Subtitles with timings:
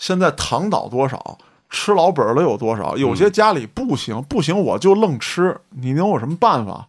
[0.00, 1.36] 现在躺倒多少，
[1.68, 2.96] 吃老本了有多少？
[2.96, 6.86] 有些家里不行，不行我就愣吃，你能有什么办法？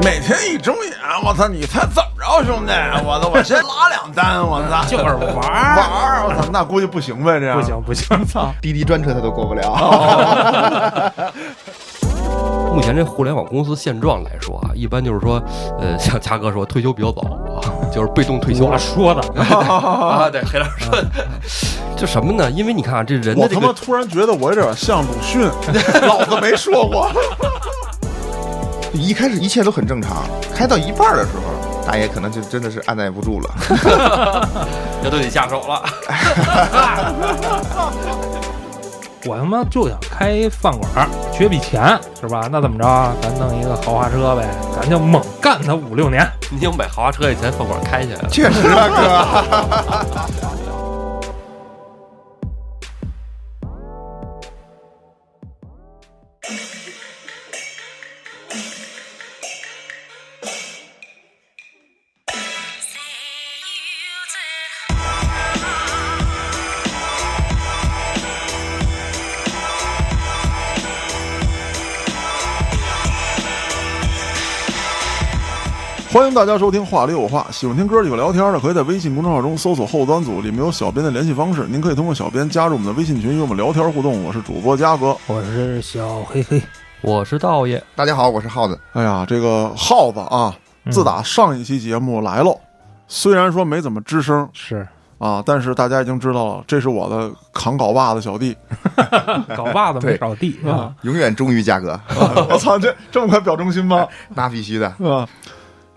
[0.00, 0.92] 每天一睁眼，
[1.24, 1.48] 我操！
[1.48, 2.72] 你猜怎么着，兄弟？
[3.04, 3.28] 我操！
[3.28, 4.84] 我先拉两单，我操！
[4.84, 5.74] 就是玩玩儿，
[6.22, 6.48] 儿，我操！
[6.52, 8.54] 那估计不行呗，这样不行不行，操！
[8.62, 11.12] 滴滴专车他都过不了。
[12.74, 15.42] 目前这互联网公司现状来说啊，一般就是说，
[15.80, 17.22] 呃，像嘉哥说退休比较早
[17.56, 17.58] 啊，
[17.92, 20.30] 就是被动退休我说的， 啊。
[20.30, 21.04] 对，黑老师说的，
[21.96, 22.48] 就什么呢？
[22.50, 25.42] 因为你看啊，这人我他妈突然觉得我有点像鲁迅，
[26.06, 27.10] 老子没说过。
[28.92, 31.42] 一开始一切都很正常，开到一半的时候，
[31.86, 33.50] 大爷可能就真的是按耐不住了。
[35.02, 35.82] 这都得下手了。
[39.26, 42.48] 我他妈就想开饭馆儿，缺笔钱是吧？
[42.50, 43.14] 那怎么着啊？
[43.20, 46.26] 咱弄一个豪华车呗，咱就猛干它五六年。
[46.50, 48.28] 你先把豪华车以前，饭馆开起来了。
[48.30, 48.88] 确实啊，
[50.40, 50.49] 哥。
[76.20, 84.22] 欢迎大家收听《话里有话》，喜欢听哥几个聊天的，可以在微信公众号中搜索“后端组”，里面有小编的联系方式，您可以通过小编加入我们的微信群，与我们聊天互动。
[84.22, 85.16] 我是主播嘉哥。
[85.26, 86.62] 我是小黑黑，
[87.00, 88.78] 我是道爷，大家好，我是耗子。
[88.92, 90.54] 哎呀，这个耗子啊，
[90.90, 92.60] 自打上一期节目来喽，
[93.08, 98.54] 虽然说没怎么吱声是啊，但是大家已经知道了，这是我的扛镐把子小弟。
[99.56, 100.94] 镐把子没对少地啊。
[101.00, 101.98] 永远忠于嘉哥，
[102.50, 104.06] 我操，这这么快表忠心吗？
[104.34, 104.86] 那必须的。
[104.86, 105.26] 啊，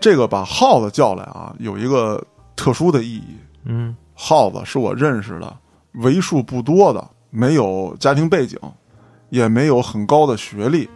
[0.04, 2.22] 这个把耗子叫来啊，有一个
[2.54, 3.24] 特殊的意义。
[3.64, 5.56] 嗯耗子是我认识的
[5.92, 8.58] 为数不多的没有家庭背景，
[9.30, 10.86] 也没有很高的学历，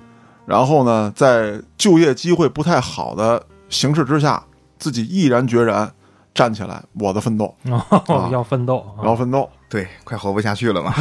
[0.45, 4.45] 然后呢，在就业机会不太好的形势之下，
[4.79, 5.91] 自己毅然决然
[6.39, 10.95] 站起来，我的奋斗，哦，要奋斗啊，要奋斗，对，快活不下去了嘛。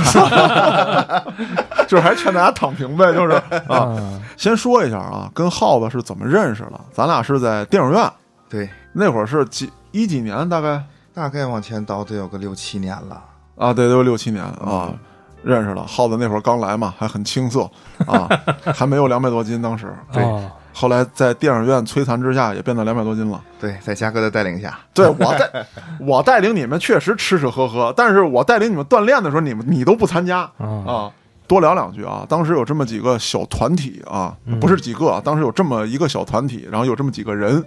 [1.88, 3.34] 就是还劝大家躺平呗，就是。
[3.68, 3.94] 啊。
[3.96, 4.20] 嗯。
[4.36, 6.81] 先说一下啊，跟耗子是怎么认识的？
[6.92, 8.12] 咱俩是在电影院，
[8.50, 10.84] 对，那会儿是几一几年，大概？
[11.14, 13.24] 大概往前倒得有个六七年了。
[13.58, 14.44] 啊，对，都六七年。
[14.44, 14.92] 啊，
[15.44, 15.86] 认识了。
[15.86, 17.70] 耗子那会儿刚来嘛，还很青涩
[18.06, 18.28] 啊，
[18.74, 19.94] 还没有两百多斤，当时。
[20.12, 20.50] 对哦
[20.80, 23.42] 后来在电影院摧残之下，也变到两百多斤了。
[23.59, 25.66] 对，在嘉哥的带领下，对我带
[26.00, 31.12] 我带领你们确实吃吃喝喝，但是我带领你们锻炼的时候，你们你都不参加啊啊。
[31.48, 37.66] 多聊两句啊，当时有这么几个小团体啊，嗯不是几个，当时有这么一个小团体，然后有这么几个人，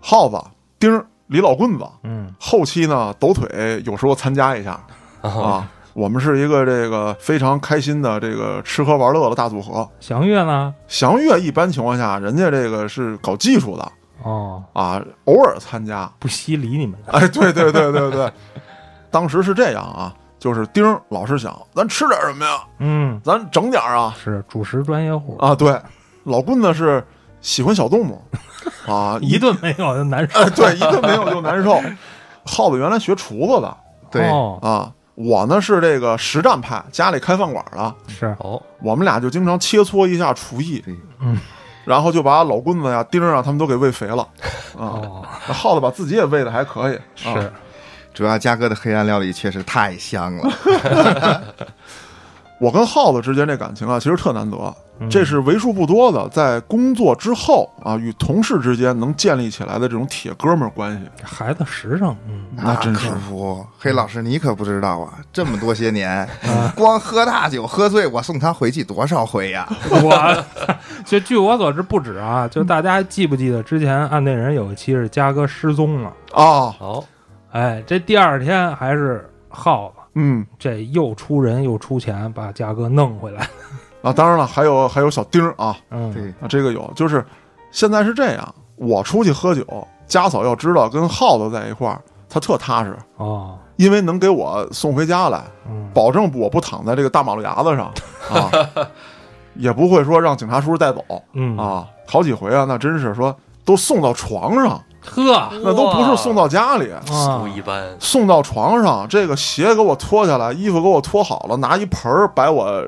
[0.00, 0.42] 耗子、
[0.78, 4.80] 丁儿、李老棍子，嗯后期呢抖腿有时候参加一下
[5.20, 5.68] 啊。
[5.94, 9.88] 我们是一个这个非常开心的这个吃喝玩乐的大组合。
[10.00, 10.74] 祥月呢？
[10.88, 16.10] 祥月一般情况下，人家这个是搞技术的哦，啊，偶尔参加。
[16.18, 18.32] 不惜理你们的，哎，对对对对对，
[19.10, 22.64] 当时是这样啊，就是丁儿老是想，咱吃点什么呀？
[22.80, 25.54] 嗯，咱整点儿啊是主食专业户，啊！
[25.54, 25.80] 对，
[26.24, 27.04] 老棍子是
[27.40, 28.20] 喜欢小动物
[28.88, 31.80] 啊，一顿没有就难受哎，对，一顿没有就难受。
[32.44, 33.76] 耗子原来学厨子的
[34.10, 38.34] 对，哦，啊，我呢是这个实战派，家里开饭馆的，是。
[38.40, 40.82] 哦，我们俩就经常切磋一下厨艺，
[41.20, 41.38] 嗯，
[41.84, 44.26] 然后就把老棍子呀、丁儿啊他们都给喂肥了。
[44.76, 44.82] 啊。
[44.98, 47.52] 哦，那耗子把自己也喂的还可以，啊、是。
[48.12, 50.48] 主要嘉哥的黑暗料理确实太香了。
[52.64, 54.56] 我跟耗子之间这感情啊，其实特难得，
[54.98, 61.02] 嗯这是为数不多的在工作之后啊，与同事之间能建立起来的这种铁哥们儿关系。
[61.22, 66.26] 孩子实诚，嗯，那真是服，黑老师你可不知道啊，这么多些年，
[66.74, 69.68] 光喝大酒喝醉，我送他回去多少回呀？
[69.90, 70.44] 我
[71.04, 77.04] 就据我所知不止啊，就大家记不记得之前案内人有一期是嘉哥失踪了，哦，好，
[77.52, 80.46] 哎，这第二天还是耗子，嗯。
[80.58, 83.48] 这又出人又出钱把嘉哥弄回来，
[84.02, 87.24] 啊，当然了，还有还有小丁儿啊，嗯，对，啊，这个有，就是
[87.70, 89.64] 现在是这样，我出去喝酒，
[90.06, 97.92] 家嫂要知道跟耗子在一块儿，她特踏实，哦，因为能给我送回家来，嗯，保证我不躺在这个大马路牙子上
[98.30, 98.50] 啊，
[99.54, 101.86] 也不会说让警察叔叔带走嗯，啊。
[102.06, 103.34] 好几回啊，那真是说
[103.64, 109.06] 都送到床上，呵，那都不是送到家里，啊不一般，送到床上。
[109.08, 112.82] 这个鞋给我脱下来，衣服给我脱好了，拿一盆儿摆我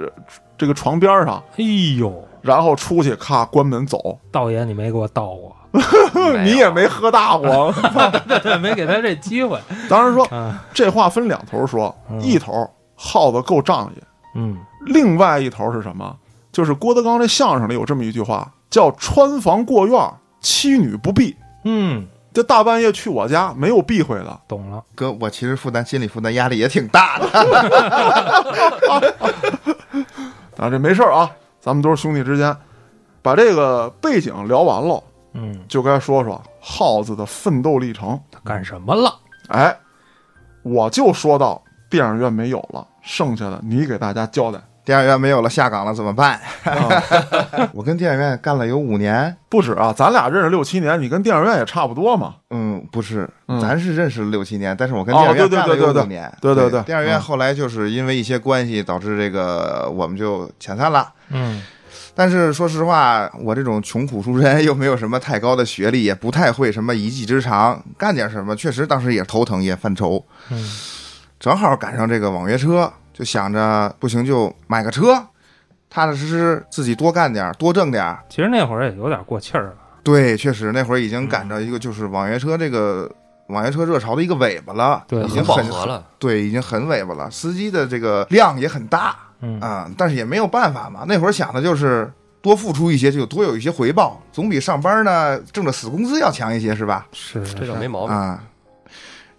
[0.58, 1.64] 这个床边上，哎
[1.98, 4.18] 呦，然后出去咔关门走。
[4.32, 5.56] 道爷你没给我倒过，
[6.42, 7.72] 你也没喝大过。
[8.26, 9.58] 对对，没给他这机会。
[9.88, 14.02] 当然说啊，这话分两头说，嗯一头耗子够仗义，
[14.34, 16.16] 嗯，另外一头是什么？
[16.50, 20.00] 就是郭德纲这相声里有这么一句话，叫“穿房过院，
[20.40, 21.36] 妻女不避
[21.66, 22.06] 嗯，”。
[22.32, 24.40] 这大半夜去我家，没有避讳的。
[24.46, 24.84] 懂了。
[24.94, 27.26] 哥，我其实负担心理负担压力也挺大的。
[30.58, 32.54] 啊，这没事儿啊，咱们都是兄弟之间。
[33.22, 35.02] 把这个背景聊完了，
[35.32, 38.20] 嗯，就该说说耗子的奋斗历程。
[38.30, 39.18] 他干什么了？
[39.48, 39.74] 哎，
[40.62, 44.60] 我就说到电影院没有了，剩下的你给大家交代。
[44.86, 46.40] 电影院没有了，下岗了怎么办？
[46.62, 47.02] 啊、
[47.74, 52.36] 我跟电影院干了有五年，不止啊，咱俩认识六七年，你跟电影院也差不多嘛。
[52.50, 56.32] 嗯，不是，嗯咱是认识了六七年，但是我跟哦电影院干了有五年。
[56.40, 61.12] 对对对电影院嗯后来就是因为一些关系，导致这个我们就遣散了。
[61.30, 61.60] 嗯
[62.14, 70.24] 但是说实话，我这种穷苦出身，又没有什么太高的学历，也不太会什么一技之长，干点什么确实当时也头疼，也犯愁。
[70.50, 70.64] 嗯
[71.38, 75.14] 正好赶上这个网约车，就想着不行就买个车，
[75.88, 78.14] 踏踏实实自己多干点，多挣点。
[78.28, 79.74] 其实那会儿也有点过气儿了。
[80.02, 83.10] 对，确实那会儿已经赶着一个就是网约车这个
[83.46, 86.06] 网约车热潮的一个尾巴了，对已经很饱和了。
[86.18, 91.04] 对，已经很尾巴了，司机的这个量也很大嗯啊、但是也没有办法嘛。
[91.06, 92.10] 那会儿想的就是
[92.40, 97.06] 多付出一些，就多有一些回报，总比上班呢挣着死工资要强一些，是吧？
[97.12, 98.14] 是这个没毛病。
[98.14, 98.42] 啊，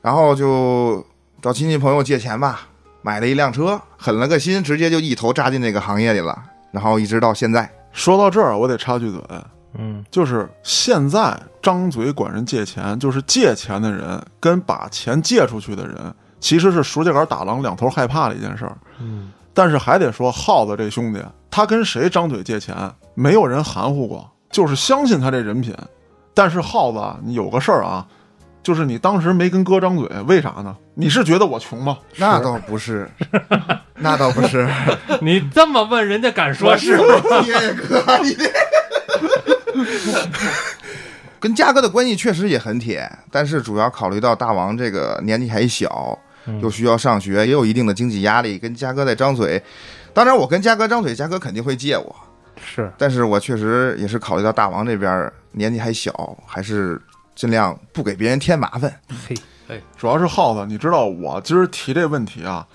[0.01, 1.05] 然后就
[1.41, 2.67] 找亲戚朋友借钱吧，
[3.07, 6.37] 买了一辆车，狠了个心，直接就一头扎进这个行业里了，
[6.71, 7.71] 然后一直到现在。
[7.93, 9.21] 说到这儿，我得插句嘴，
[9.77, 18.77] 嗯就是现在张嘴管人借钱，就是借钱的人跟把钱借出去的人，其实是熟秸秆打狼两头害怕的一件事儿。
[18.99, 22.75] 嗯但是还得说，耗子这兄弟，他跟谁张嘴借钱，
[23.15, 25.73] 没有人含糊过，就是相信他这人品。
[26.33, 28.05] 但是耗子啊，你有个事儿啊，
[28.67, 30.75] 就是你当时没跟哥张嘴，为啥呢？
[30.95, 31.99] 你是觉得我穷吗？
[32.17, 33.09] 那倒不是，
[33.95, 34.67] 那倒不是，
[35.23, 36.97] 你这么问，人家敢说是？
[36.97, 38.51] 铁哥，你这。
[41.39, 49.63] 跟嘉哥的关系确实也很铁，但是主要考虑到大王这个年纪还小，嗯又需要上学，也有一定的经济压力，跟嘉哥在张嘴。
[50.13, 52.13] 当然，我跟嘉哥张嘴，嘉哥肯定会借我，
[52.61, 57.01] 是但是我确实也是考虑到大王这边年纪还小，还是
[57.37, 58.99] 尽量不给别人添麻烦。
[59.67, 62.65] 嘿，主要是耗子，你知道我今儿提这问题啊，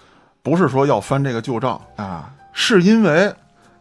[0.41, 3.35] 不是说要翻这个旧账，啊，是因为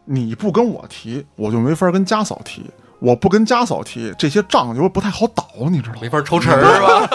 [0.06, 2.68] 你不跟我提，我就没法跟家嫂提。
[2.98, 6.00] 我不跟家嫂提，这些账就不太好倒，你知道吗？
[6.02, 7.08] 没法抽成儿 是吧？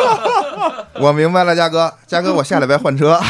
[1.01, 3.19] 我明白了，嘉哥，嘉哥，我下礼拜换车。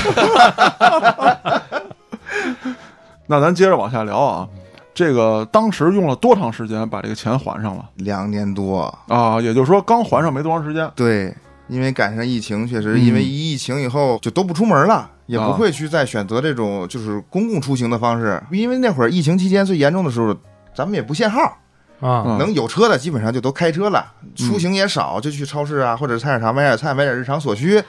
[3.26, 4.48] 那咱接着往下聊啊，
[4.98, 9.40] 这个当时用了多长时间把这个钱还上了两年多，啊？
[9.40, 10.90] 也就是说刚还上没多长时间。
[10.96, 11.32] 对，
[11.68, 20.36] 因为赶上疫情，确实嗯因为一疫情以后就都不出门了，也啊不会去再选择这种就是公共出行的方式，因为那会儿疫情期间最严重的时候，
[20.74, 21.42] 咱们也不限号，
[22.00, 24.04] 啊，嗯能有车的基本上就都开车了，
[24.36, 27.80] 出行也少，就去超市啊或者菜市场买点菜，买点日常所需。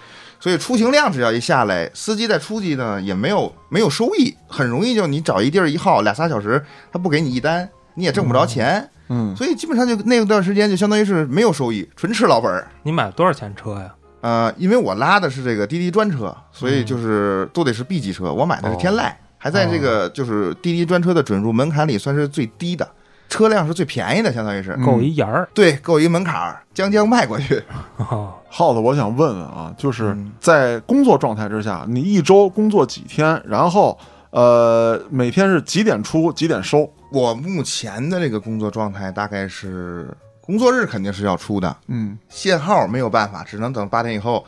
[0.41, 12.69] 所以出行量只要一下来，司机在出去呢也没有没有收益，很容易就你找一地儿一耗俩仨小时，他不给你一单，你也挣不着钱，嗯，所以基本上就那段时间就相当于是没有收益，纯吃老本儿。
[12.83, 13.95] 你买了多少钱车呀？
[14.21, 22.89] 呃，因为我拉的是这个滴滴专车，所以就是都得是 B 级车，我买的是天籁，还在这个就是滴滴专车的准入门槛里算是最低的，
[23.29, 25.49] 车辆是最便宜的，相当于是、嗯够一沿儿。
[25.55, 27.63] 对够一门槛儿，将将迈过去。
[27.97, 33.41] 哦耗子，我想问问啊，就是嗯在工作状态之下，你一周工作几天？
[33.47, 33.99] 然后
[34.31, 36.91] 呃，每天是几点出几点收？
[37.13, 44.45] 我目前的这个工作状态大概是工作日肯定是要出的，嗯限号没有办法，只能等八点以后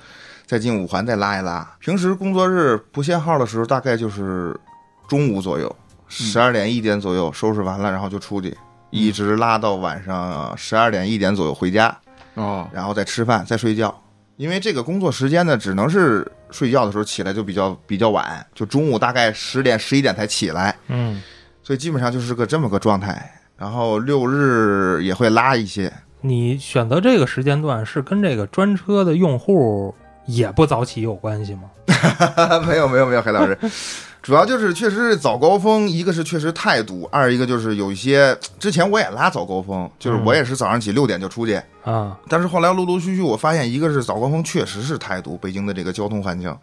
[0.46, 1.66] 再进五环再拉一拉。
[1.78, 4.58] 平时工作日不限号的时候，大概就是
[5.08, 5.74] 中午左右，
[6.08, 8.56] 十二点一点左右收拾完了，然后就出去，
[8.90, 11.96] 一直拉到晚上十二点一点左右回家，
[12.40, 13.94] 啊然后再吃饭再睡觉。
[14.36, 21.22] 因为这个工作时间呢，只能是睡觉的时候起来就比较比较晚，就中午大概十点十一点才起来，嗯，
[21.62, 23.30] 所以基本上就是个这么个状态。
[23.58, 25.92] 然后六日也会拉一些，
[26.22, 29.94] 你选择这个时间段是跟这个专车的用户
[30.24, 31.64] 也不早起有关系吗？
[32.66, 33.58] 没有没有没有，海老师，
[34.22, 46.54] 主要就是确实是早高峰，一个是确实太堵，二一个就是有一些之前我也拉早高峰，就是我也是早上起六点就出去，啊，但是后来陆陆续续我发现，一个是早高峰确实是太堵，北京的这个交通环境。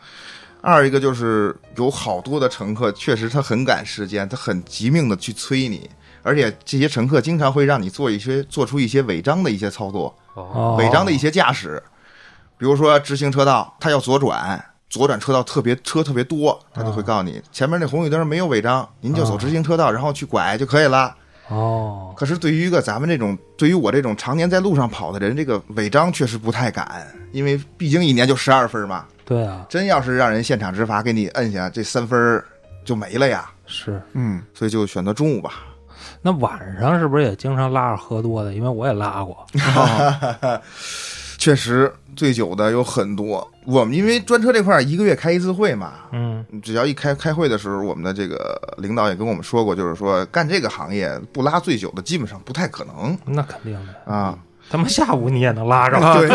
[0.61, 5.89] 二一个就是有好多的乘客，确实他很赶时间，他很急命的去催你，
[6.23, 11.81] 而且这些乘客经常会让你做一些做出一些违章的一些操作，哦违章的一些驾驶，
[12.57, 21.15] 比如说直行车道，他要左转，左转车道特别车特别多，他就会告诉你前面那红绿灯没有违章，您就走直行车道，然后去拐就可以了。
[21.49, 32.43] 哦，可是对于一个咱们这种，对于我这种常年在路上跑的人，这个违章确实不太敢，因为毕竟一年就十二分嘛，对啊，真要是让人现场执法给你摁下，这三分
[32.83, 33.49] 就没了呀。
[33.65, 34.01] 是。
[34.11, 35.63] 嗯，所以就选择中午吧。
[36.21, 38.53] 那晚上是不是也经常拉着喝多的？
[38.53, 39.45] 因为我也拉过。
[41.37, 43.47] 确实，醉酒的有很多。
[43.65, 54.11] 我们因为专车这块儿一个月开一次会嘛，嗯，只要一开开会的时候，我们的这个领导也跟我们说过，就是说干这个行业不拉醉酒的基本上不太可能那肯定的。
[54.11, 54.37] 啊。
[54.69, 55.97] 他们下午你也能拉着。
[56.19, 56.29] 对，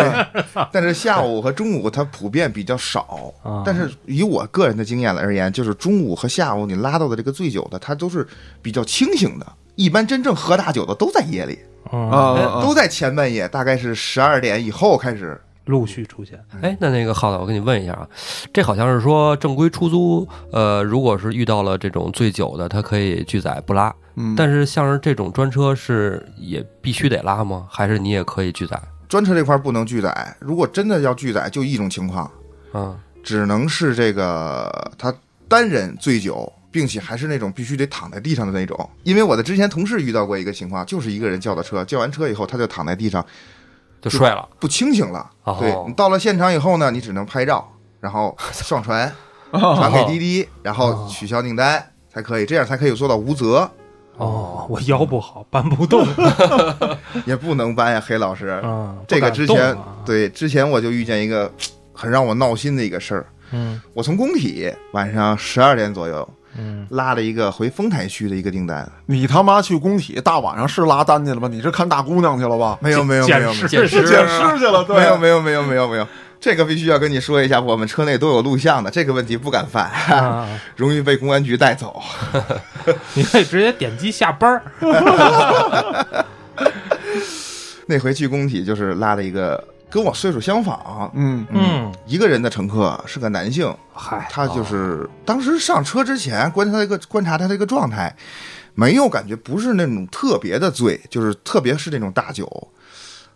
[0.73, 3.31] 但是下午和中午它普遍比较少。
[3.45, 8.27] 啊但是以我个人的经验而言，就是中午和下午你拉到的这个醉酒的，他都是
[8.63, 9.47] 比较清醒的。
[9.75, 15.41] 一般真正喝大酒的都在夜里，嗯，啊啊啊都在前半夜，大概是十二点以后开始。
[15.67, 16.45] 陆续出现。
[16.61, 18.05] 哎，那那个浩子，我跟你问一下啊，
[18.53, 23.95] 这好像是说正规出租，呃，如果是遇到了这种醉酒的，他可以拒载不拉。
[24.17, 27.65] 嗯，但是像是这种专车是也必须得拉吗？
[27.71, 28.77] 还是你也可以拒载？
[29.09, 32.29] 专车这块不能拒载，如果真的要拒载，就一种情况，
[32.75, 34.69] 嗯，只能是这个
[34.99, 35.15] 他
[35.47, 38.91] 单人醉酒，并且还是那种必须得躺在地上的那种。
[39.05, 43.25] 因为我的之前同事遇到过一个情况，就是一个人叫的车，叫完车以后他就躺在地上
[44.01, 44.49] 就睡了。
[44.59, 45.31] 不清醒了。
[45.45, 49.13] 哦对你到了现场以后呢，你只能拍照，然后上传，
[49.53, 53.71] 传给滴滴，然后取消订单才可以，这样才可以做到无责。
[54.17, 56.07] 哦，我腰不好，搬不动。
[57.27, 58.61] 也不能搬呀，黑老师。
[58.63, 61.53] 嗯，这个之前对之前我就遇见一个
[61.93, 63.27] 很让我闹心的一个事儿。
[63.55, 66.29] 嗯我从工体晚上十二点左右
[66.59, 71.49] 嗯，拉了一个回丰台区的一个订单，你他妈去工体大晚上是拉单去了吧？
[71.49, 72.79] 你是看大姑娘去了吧？
[72.81, 76.07] 没有没有没捡有尸捡尸捡尸去了，对，没有没有没有没有没有，
[76.41, 82.03] 这个必须要跟你说一下，我们车内都有录像的，这个问题不敢犯，啊，容易被公安局带走。
[83.15, 84.63] 你可以直接点击下班儿。
[87.87, 91.47] 那回去工体就是拉了一个跟我岁数相仿，嗯。
[91.51, 98.17] 嗯，一个人的乘客是个男性，嗨，他就是当时上车之前观察他一个观察他的一个状态，
[98.75, 102.69] 没有感觉不是那种特别的醉，就是特别是那种大酒。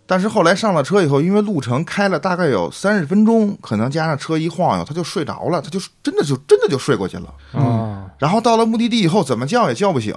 [0.08, 7.34] 但是后来上了车以后，因为路程开了大概有三十分钟，可能加上车一晃悠，他就睡着了，他就真的就真的就睡过去了。
[7.52, 8.08] 嗯。
[8.16, 10.14] 然后到了目的地以后，怎么叫也叫不醒。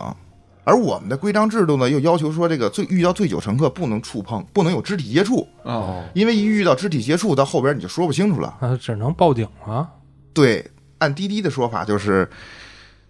[0.69, 8.55] 而我们的规章制度呢，又要求说，这个醉遇到醉酒乘客不能触碰，不能有肢体接触，哦，因为一遇到肢体接触，到后边你就说不清楚了。
[8.61, 9.89] 那只能报警了。
[10.31, 10.63] 对，
[10.99, 12.29] 按滴滴的说法就是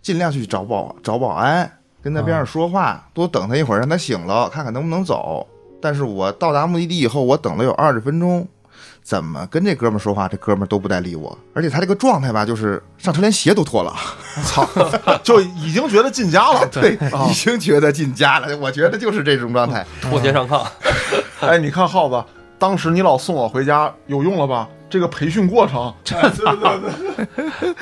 [0.01, 1.69] 尽量去找保找保安，
[2.01, 5.45] 跟他边上说话，多等他一会儿，让他醒了，看看能不能走。
[5.81, 8.47] 但是我到达目的地以后，我等了有二十分钟，
[9.09, 13.91] 怎么跟这哥们说话，这哥们都不带理我，而且他这个状态吧，就是上车连鞋都脱了，
[14.45, 14.63] 操，
[15.23, 16.63] 就已经觉得进家了。
[16.71, 18.55] 对，啊已经觉得进家了。
[18.59, 19.83] 我觉得就是这种状态。
[19.99, 20.63] 脱鞋上炕，
[21.41, 22.23] 哎，你看耗子，
[22.59, 24.69] 当时你老送我回家有用了吧？
[24.91, 27.75] 这个培训过程，对对对对，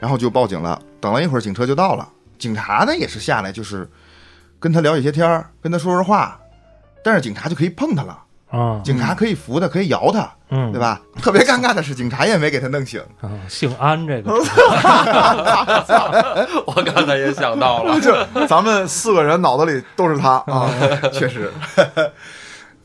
[0.00, 0.82] 然后就报警了。
[1.00, 2.08] 等了一会儿，警车就到了。
[2.40, 3.88] 警察呢也是下来，就是
[4.58, 6.40] 跟他聊一些天儿，跟他说说话，
[7.04, 8.18] 但是警察就可以碰他了，
[8.54, 10.80] 嗯警察可以扶他，可以摇他，嗯，对？
[10.80, 11.00] 吧？
[11.20, 13.00] 特别尴尬的是，警察也没给他弄醒。
[13.20, 14.30] 啊，姓安这个，
[16.66, 17.98] 我刚才也想到了。
[18.00, 18.14] 就
[18.46, 20.70] 咱们四个人脑子里都是他啊。
[21.12, 21.52] 确实。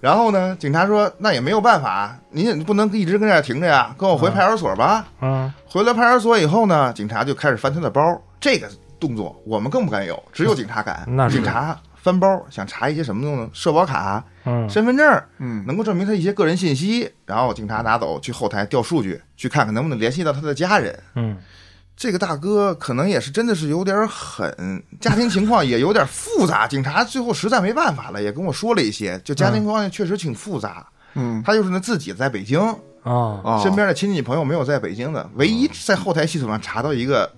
[0.02, 5.06] 然后呢，警察说那也没有办法，你也不能一直跟这儿停着呀，跟我回派出所吧。
[5.22, 8.02] 嗯回了派出所以后呢，警察就开始翻他的包，
[8.40, 8.68] 这个
[9.00, 11.04] 动作我们更不敢有，只有警察敢。
[11.08, 11.78] 那是警察
[12.12, 20.98] 翻包想查一些什么东西，社保卡、嗯身份证，嗯，能够证明他一些个人信息，然后警察拿走去后台调数据，去看看能不能联系到他的家人。
[21.16, 21.38] 嗯
[21.96, 26.66] 这个大哥可能也是真的是有点狠，家庭情况也有点复杂。
[26.66, 30.88] 警察最后实在没办法了，也跟我说了一些，就家庭情况确实挺复杂。
[31.16, 32.58] 嗯他就是呢自己在北京，
[33.04, 37.30] 啊啊，身边的亲戚朋友没有在北京的，唯一在后台系统上查到一个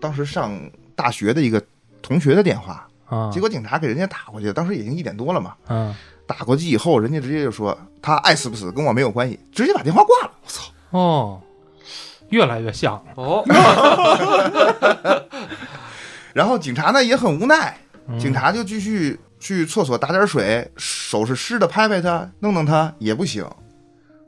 [0.00, 0.58] 当时上
[0.96, 1.62] 大学的一个
[2.02, 5.94] 同学的电话，啊，结果警察给人家打过去，当时已经一点多了嘛，嗯
[6.26, 10.32] 打过去以后，人家直接就说他爱死不死跟我没有关系，直接把电话挂了。
[10.44, 10.62] 我操！
[10.90, 11.40] 哦，
[12.28, 12.92] 越来越像。
[12.94, 13.02] 了。
[13.14, 13.42] 哦，
[16.34, 18.18] 然后警察呢也很无奈，嗯。
[18.18, 23.42] 警察就继续去厕所打点水，手是湿的拍拍他，弄弄他也不行。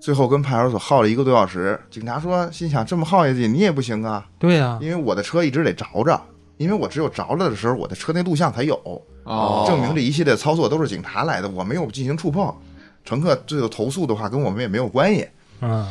[0.00, 6.18] 最后跟派出所耗了一个多小时，警察说心想这么耗下去你也不行啊，对呀，因为我的车一直得着着，
[6.60, 8.78] 因为我只有着了的时候，我的车内录像才有，
[9.24, 12.54] 哦证明这一系列操作都是警察来的，我没有进行触碰。
[13.02, 15.26] 乘客最后投诉的话，跟我们也没有关系。
[15.62, 15.88] 嗯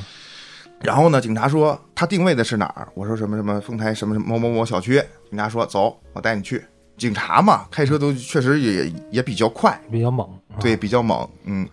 [0.80, 2.88] 然后呢，警察说他定位的是哪儿？
[2.94, 5.04] 我说什么什么丰台什么什么某某某小区。
[5.30, 6.64] 警察说走，我带你去。
[6.98, 11.68] 警察嘛，开车都确实也也比较快，比较猛，对，比较猛，嗯。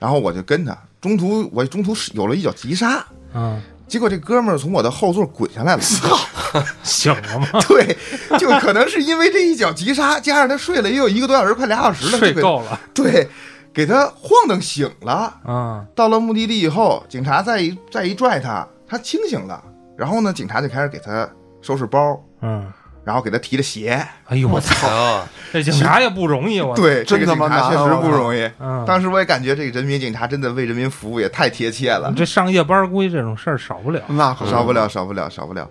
[0.00, 5.82] 然后我就跟他，中途我中途是有了一脚急刹，嗯，结果这哥们儿从我的后座滚下来了。
[5.82, 6.16] 操
[6.82, 7.60] 醒了吗？
[7.68, 7.96] 对，
[8.38, 13.28] 就可能是因为这一脚急刹，加上他睡了也有一个多小时，快俩小时了，睡够了，对，
[13.74, 15.34] 给他晃荡醒了。
[15.46, 19.62] 嗯到了目的地以后，警察再一再一拽他，他清醒了。
[19.96, 21.28] 然后呢，警察就开始给他
[21.60, 22.64] 收拾包，嗯，
[23.04, 24.06] 然后给他提着鞋。
[24.26, 28.50] 哎呦我操，啊，这警察也不容易，我，对，这个真他妈警察确实不容易。
[28.58, 35.68] 嗯，当时我也感觉这个人民警察真的为人民服务也太贴切了你，这上夜班估计这种事儿少不了，那可少不了，少不了，少不了。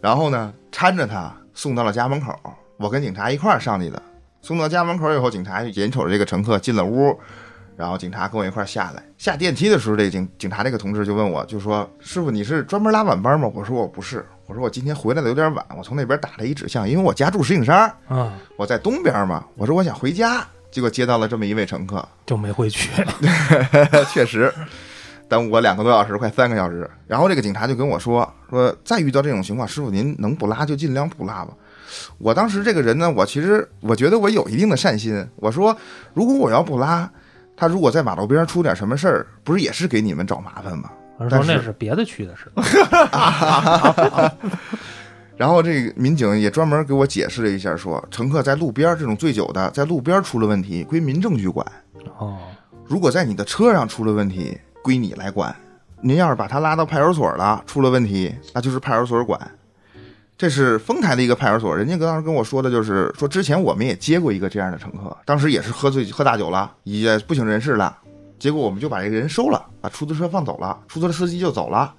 [0.00, 2.34] 然后呢，搀着他送到了家门口，
[2.76, 4.02] 我跟警察一块儿上去的。
[4.40, 7.16] 送到家门口以后，警察眼瞅着这个乘客进了屋，
[7.76, 9.00] 然后警察跟我一块儿下来。
[9.16, 19.44] 下电梯的时候，这警警察这个同志就问我，就说：“师傅，你是专门拉晚班吗？”我说：“我不是，我说我今天回来的有点晚，我从那边打了一指向，因为我家住石景山，嗯，我在东边嘛。
[19.56, 22.90] 我说我想回家，结果接到了这么一位乘客，就没回去，
[24.12, 24.52] 确实
[25.28, 26.90] 耽误我两个多小时，快三个小时。
[27.06, 31.52] 然后这个警察就跟我说说，再遇到这种情况，师傅您能不拉就尽量不拉吧。
[32.18, 35.26] 我当时这个人呢，我其实我觉得我有一定的善心。
[35.36, 35.74] 我说，
[36.12, 37.08] 如果我要不拉，
[37.56, 40.90] 他如果在马路边上出点什么事儿，不是也是给你们找麻烦吗？
[41.24, 42.50] 我说那是别的区的事，
[45.36, 51.66] 然后这个民警也专门给我解释了一下说乘客在路边这种醉酒的，在路边出了问题，归民政局管。
[52.18, 52.38] 哦，
[52.86, 55.54] 如果在你的车上出了问题，归你来管。
[56.00, 59.40] 您要是把他拉到派出所了，出了问题，那就是派出所管。
[60.36, 67.96] 这是丰台的一个派出所，人家当时跟我说的就是说，之前我们也接过一个这样的乘客，当时也是喝醉喝大酒了，也不省人事了，
[68.42, 71.94] 结果我们就把这个人收了，把出租车放走了，出租车司机就走了。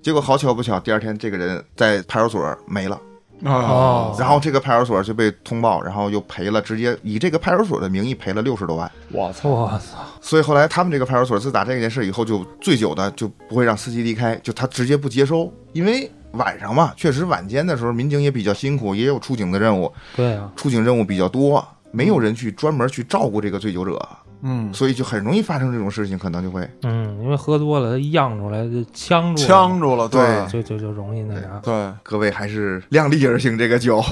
[0.00, 2.94] 结果好巧不巧，第二天这个人在派出所没了。
[3.42, 8.88] 啊，哦然后这个派出所就被通报，然后又赔了，直接以这个派出所的名义赔了六十多万。
[9.10, 24.08] 我操，我操，所以后来他们这个派出所自打这件事以后，就醉酒的就不会让司机离开，就他直接不接收，因为晚上嘛，确实晚间的时候民警也比较辛苦，也有出警的任务，对啊，出警任务比较多，没有人去专门去照顾这个醉酒者，
[24.46, 30.46] 嗯，所以就很容易发生这种事情，可能就会嗯，因为喝多了，他一漾出来就呛住了，呛住了，对。
[30.48, 34.04] 就就就容易那啥，对，各位还是量力而行这个酒。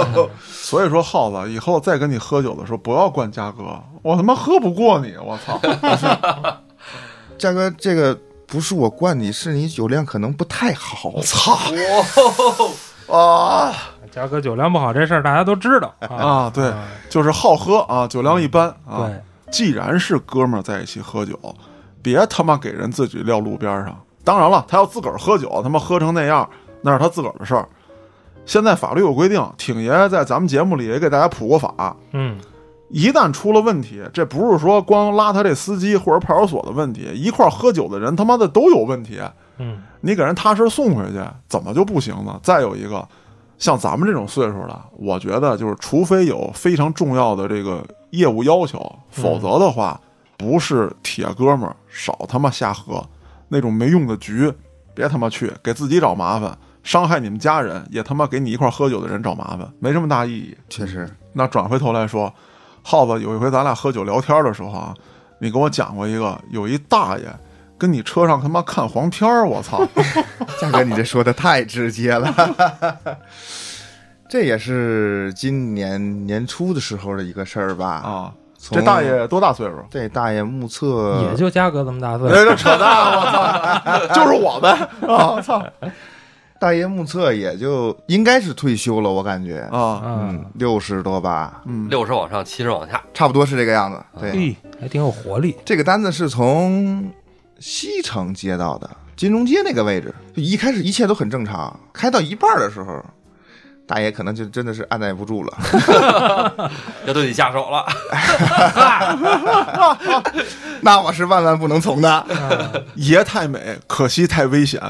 [0.50, 5.58] 所以说耗子以后再跟你喝酒的时候不要灌嘉哥，我他妈喝不过你，我操，
[7.38, 11.20] 嘉哥，这个不是我灌你，是你酒量可能不太好。
[11.22, 11.58] 操。
[13.10, 13.72] 啊
[14.10, 16.84] 嘉哥酒量不好这事儿大家都知道啊，啊，对，啊。
[17.08, 19.06] 就是好喝啊，酒量一般啊。
[19.06, 21.38] 对，既然是哥们儿在一起喝酒，
[22.02, 23.98] 别他妈给人自己撂路边上。
[24.24, 26.48] 当然了，他要自个儿喝酒，他妈喝成那样，
[26.82, 27.66] 那是他自个儿的事儿。
[28.44, 32.38] 现在法律有规定，挺爷在咱们节目里也给大家普过法，嗯，
[32.88, 39.20] 一旦出了问题，这不是说光拉他这司机或者派出所的问题，一块喝酒的人他妈的都有问题。
[39.58, 42.38] 嗯，你给人踏实送回去，怎么就不行呢？
[42.42, 43.06] 再有一个，
[43.58, 50.00] 像咱们这种岁数的，我觉得就是，除非有非常重要的这个业务要求，否则的话，
[50.36, 53.04] 不是铁哥们儿少他妈瞎喝，
[53.48, 54.52] 那种没用的局，
[54.94, 60.56] 别他妈去，给自己找麻烦，伤害你们家人，也他妈给你一块儿喝酒的人找麻烦，没什么大意义。
[60.68, 62.32] 确实，那转回头来说，
[62.82, 64.94] 耗子有一回咱俩喝酒聊天的时候啊，
[65.40, 67.24] 你跟我讲过一个，有一大爷
[67.78, 69.86] 跟你车上他妈看黄片儿，我操！
[70.60, 73.16] 嘉哥，你这说的太直接了。
[74.28, 77.86] 这也是今年年初的时候的一个事儿吧？
[77.88, 79.76] 啊，从这大爷多大岁数？
[79.90, 83.12] 这大爷目测也就嘉哥这么大岁哎，这扯淡！
[83.12, 84.70] 我操， 就是我们
[85.16, 85.32] 啊！
[85.32, 85.64] 我操
[86.60, 94.02] 大爷目测也就应该是退休了，我感觉，啊，嗯嗯，，六十多吧，嗯，六十往上，七十往下，差不多是这个样子。
[94.20, 97.08] 对，还挺有活力，这个单子是从
[97.58, 100.14] 西城街道的，金融街那个位置。
[100.34, 103.04] 就一开始一切都很正常，开到一半的时候，
[103.86, 105.58] 大爷可能就真的是按耐不住了，
[107.06, 107.86] 要对你下手了。
[110.80, 112.84] 那我是万万不能从的。
[112.94, 114.80] 爷太美，可惜太危险。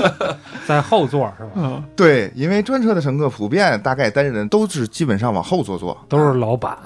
[0.66, 1.50] 在后座是吧？
[1.56, 5.96] 嗯，对，因为专车的乘客普遍大概单人都是基本上往后座坐。
[6.08, 6.76] 都是老板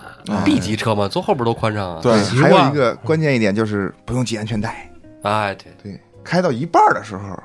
[0.45, 2.01] ，B 级车嘛，坐后边多宽敞啊。
[2.01, 4.89] 对还有一个关键一点就是不用系安全带。
[5.27, 7.37] 哎，对，对，开到一半的时候，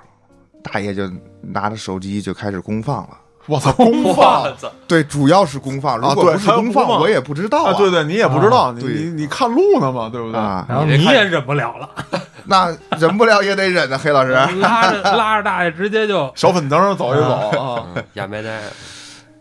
[0.63, 1.09] 大爷就
[1.41, 3.17] 拿着手机就开始公放了，
[3.47, 4.47] 我操，公放！
[4.87, 7.73] 对，主要是公放，如啊果不是公公放，我也不知道啊！
[7.73, 10.39] 对对，你也不知道，你你你看路呢嘛，对不对？
[10.39, 11.89] 啊，然后你也忍不了了，
[12.45, 14.31] 那忍不了也得忍呢，黑老师。
[14.59, 18.61] 拉着拉着大爷直接就小粉灯走一走啊，嗯亚麻袋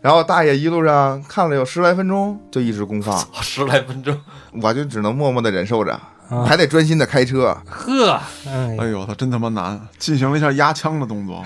[0.01, 4.19] 然后大爷一路上看了有十来分钟，就一直公放，十来分钟，
[4.59, 5.99] 我就只能默默的忍受着，
[6.31, 7.55] 啊还得专心的开车。
[7.69, 8.13] 呵，
[8.47, 9.79] 哎哎呦，他真他妈难！
[9.99, 11.43] 进行了一下压枪的动作。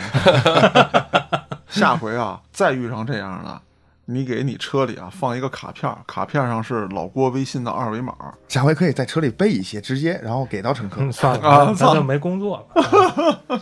[1.67, 3.59] 下回啊，再遇上这样的，
[4.05, 8.13] 你给你车里啊放一个卡片儿，卡片上是老郭微信的二维码。
[8.47, 11.01] 下回可以在车里备一些，直接然后给到乘客。
[11.01, 13.61] 嗯，算了，咱就没工作了。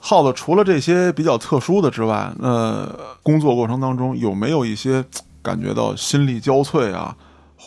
[0.00, 2.88] 耗子除了这些比较特殊的之外，那
[3.22, 5.04] 工作过程当中有没有一些
[5.42, 7.14] 感觉到心力交瘁啊，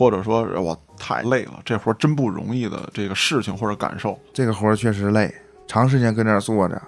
[0.01, 5.31] 或者说我太累了，这活儿真不容易的这个事情或者感受这个活儿确实累，
[5.67, 6.81] 长时间跟这儿坐着，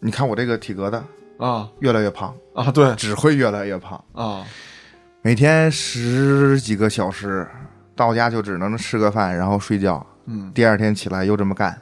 [0.00, 1.02] 你看我这个体格的
[1.38, 2.70] 啊越来越胖，啊？
[2.70, 4.04] 对只会越来越胖。
[4.12, 4.44] 啊，
[5.22, 7.48] 每天十几个小时，
[7.94, 10.06] 到家就只能吃个饭，然后睡觉。
[10.26, 11.80] 嗯第二天起来又这么干，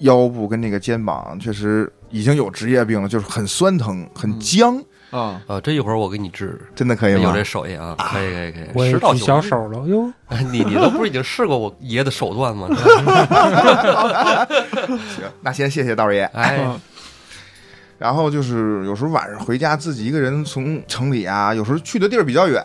[0.00, 7.42] 腰部跟那个肩膀确实已经有职业病了，就是很酸疼、很僵，啊，啊，这一会儿我给你治，真的可以吗有这？
[7.42, 9.40] 手艺啊，可以可以可以，我也十到举小。
[9.40, 10.12] 手了哟，
[10.50, 12.68] 你你都不是已经试过我爷的手段吗？
[15.16, 16.22] 行， 那先谢谢道爷。
[16.34, 16.64] 哎，
[17.98, 22.64] 然后就是有时候晚上回家自己一个人从城里啊，有时候去的地儿比较远，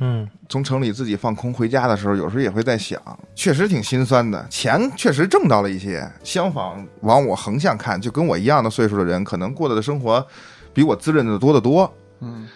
[0.00, 3.00] 嗯，从城里自己放空回家的时候，有时候也会在想，
[3.34, 4.44] 确实挺心酸的。
[4.50, 10.26] 钱确实挣到了一些，相仿往我横向看，就跟我一样的岁数的人，可能过的生活
[10.74, 11.90] 比我滋润的多得多。
[12.20, 12.46] 嗯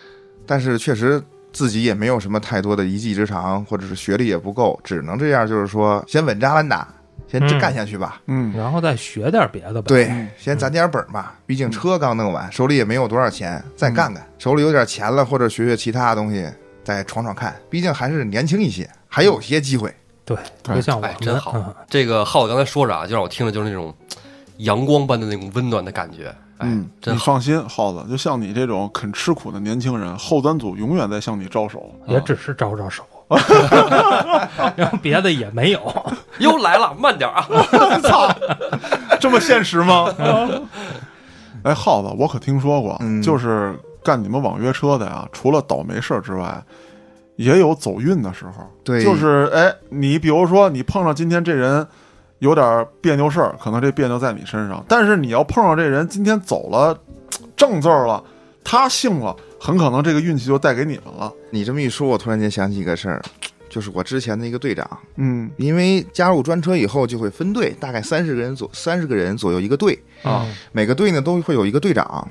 [0.46, 6.88] 但是确实自己也没有什么太多的一技之长，或者是学历也不够，只能这样，就是说先稳扎稳打，
[7.30, 8.22] 先嗯干下去吧。
[8.26, 9.82] 嗯然后再学点别的吧。
[9.86, 16.48] 对，先攒点本儿嘛，毕竟车刚弄完，手里也没有多少钱，再干干，手里有点钱了，或者学学其他东西，
[16.82, 17.54] 再闯闯看。
[17.68, 19.94] 毕竟还是年轻一些，还有些机会。
[20.24, 23.94] 对，对不像我，哎真好嗯这个浩子刚才说着啊，就让我听着就是那种
[24.58, 26.34] 阳光般的那种温暖的感觉。
[26.58, 27.14] 哎嗯，，真。
[27.14, 31.92] 你放心，耗子，就像你这种肯吃苦的年轻人，后端组永远在向你招手。
[32.06, 33.04] 啊也只是招招手，
[34.76, 35.80] 然后别的也没有。
[36.38, 37.46] 又来了，慢点啊！
[38.02, 38.28] 操，
[39.20, 40.06] 这么现实吗？
[41.62, 46.62] 哎，耗子，我可听说过，嗯就是干你们网约车的呀，除了倒霉事儿之外，
[47.36, 48.52] 也有走运的时候。
[48.82, 51.86] 对就是哎，你比如说你碰上今天这人
[52.40, 56.98] 有点别扭事儿，可能这别扭在你身上，但是你要碰上这人今天走了
[57.56, 58.22] 正字儿了，
[58.62, 61.32] 他姓了，很可能这个运气就带给你们了。
[61.50, 63.22] 你这么一说，我突然间想起一个事儿，
[63.68, 72.28] 就是我之前的一个队长，嗯因为加入专车以后就会分队，大概三十个人左三十个人左右一个队，啊嗯每个队呢都会有一个队长。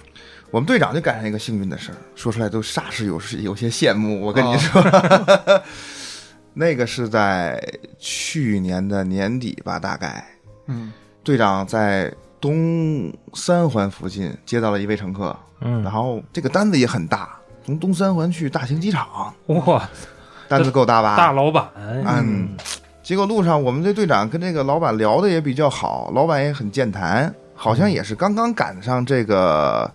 [0.50, 4.22] 我们队长就赶上一个幸运的事儿，说出来都煞是有有些羡慕。
[4.22, 4.82] 我跟你说，
[6.60, 7.62] 那个是在
[8.00, 10.26] 去年的年底吧，大概
[10.66, 10.92] 嗯。
[11.24, 15.84] 队长在东三环附近接到了一位乘客，嗯。
[15.84, 19.90] 然，后这个单子也很大，从东三环去大兴机场，哇，
[20.48, 21.16] 单子够大吧？
[21.18, 22.56] 大老板，嗯，
[23.04, 29.92] 结果路上我们这队长跟这个老板聊的也比较好，老板也很健谈，好像也是刚刚赶上这个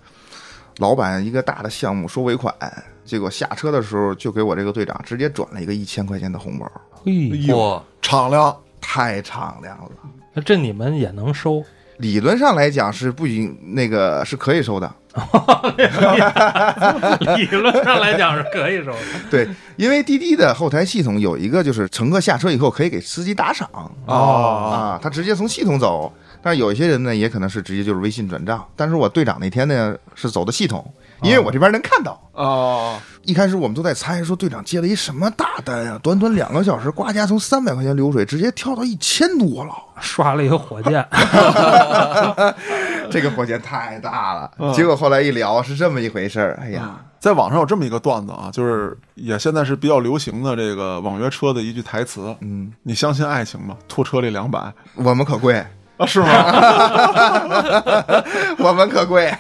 [0.79, 2.55] 老板一个大的项目收尾款，
[3.04, 6.70] 结果下车的时候就给我这个队长直接转了一个一千块钱的红包，
[7.04, 7.12] 嘿，
[7.46, 9.90] 嚯，敞亮，太敞亮了。
[10.32, 11.62] 那这你们也能收？
[11.98, 14.92] 理论上来讲是不允那个是可以收的，
[17.36, 18.98] 理论上来讲是可以收的。
[19.30, 23.68] 对，因为滴滴的后台系统有一个就是乘客下车以后可以给司机打赏
[24.06, 26.12] 哦啊，他直接从系统走。
[26.44, 28.66] 但是有一些人呢，也可能是直接就是微信转账。
[28.74, 32.20] 但是我队长那天呢是走的系统，因为我这边能看到。
[32.35, 41.06] 啊，一开始我们都在猜说队长接了一什么大单呀、短短两个小时，瓜家从三百块钱流水直接跳到一千多了，刷了一个火箭
[43.11, 44.50] 这个火箭太大了。
[44.58, 53.76] 嗯结果后来一聊是这么一回事儿，哎呀，在网上有这么一个段子啊，就是也现在是比较流行的这个网约车的一句台词：嗯，你相信爱情吗？
[53.87, 55.62] 拖车里两百我们可贵，
[55.98, 56.28] 啊，是吗？
[58.58, 59.30] 我们可贵。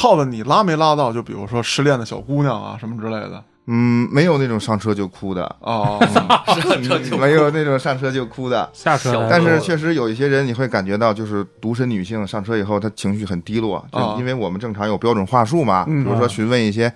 [0.00, 1.12] 耗子，你拉没拉到？
[1.12, 3.42] 就比如说失恋的小姑娘啊，什么之类的。
[3.66, 5.98] 嗯，没有那种上车就哭的，哦，
[7.18, 8.70] 没有那种上车就哭的。
[8.72, 9.26] 下车。
[9.28, 16.04] 但是确实有一些人，你会感觉到，就是独身女性上车以后，她情绪很低落，就啊因为我们正常有标准话术嘛，嗯。
[16.04, 16.88] 比如说询问一些，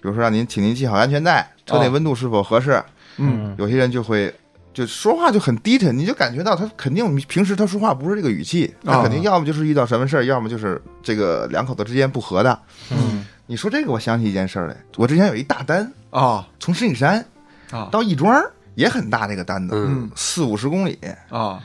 [0.00, 2.82] 比如说让您，请您系好安全带，车内啊温度是否合适，
[3.18, 3.54] 嗯。
[3.58, 4.34] 有些人就会
[4.78, 12.56] 就说话就很低沉，你就感觉到他肯定平时他说话不是这个语气，他啊肯定要么就是遇到什么事儿，要么就是这个两口子之间不和的。
[12.92, 14.76] 嗯你说这个，我想起一件事儿来。
[14.96, 17.24] 我之前有一大单，啊从石景山
[17.72, 18.40] 啊到亦庄，
[18.76, 20.96] 也很大，那个单子，嗯四五十公里。
[21.28, 21.60] 啊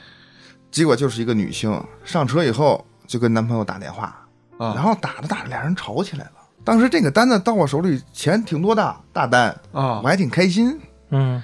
[0.72, 4.26] 结果就是一个女性上车以后就跟男朋友打电话，
[4.58, 6.32] 然啊后打着打着俩人吵起来了。
[6.64, 10.76] 当时这个单子到我手里，钱挺多的，大单，啊我还挺开心。
[11.12, 11.44] 嗯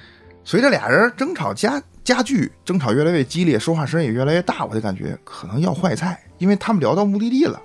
[0.50, 7.62] 随着俩人争吵加加剧，争吵越来越激烈，说话声也越来越大，我就感觉可能要坏菜，因为他们聊到目的地了，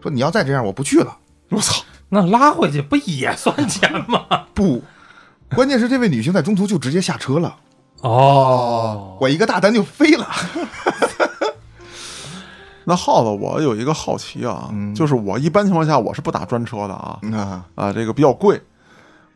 [0.00, 1.14] 说你要再这样，我不去了。
[1.50, 4.24] 我操那拉回去不也算钱吗？
[4.56, 4.82] 不，
[5.54, 7.54] 关键是这位女性在中途就直接下车了，
[8.00, 10.26] 哦，我一个大单就飞了。
[12.84, 18.58] 那耗子，我有一个好奇啊，嗯就是我一般情况下我是不打专车的啊啊，啊，这个比较贵，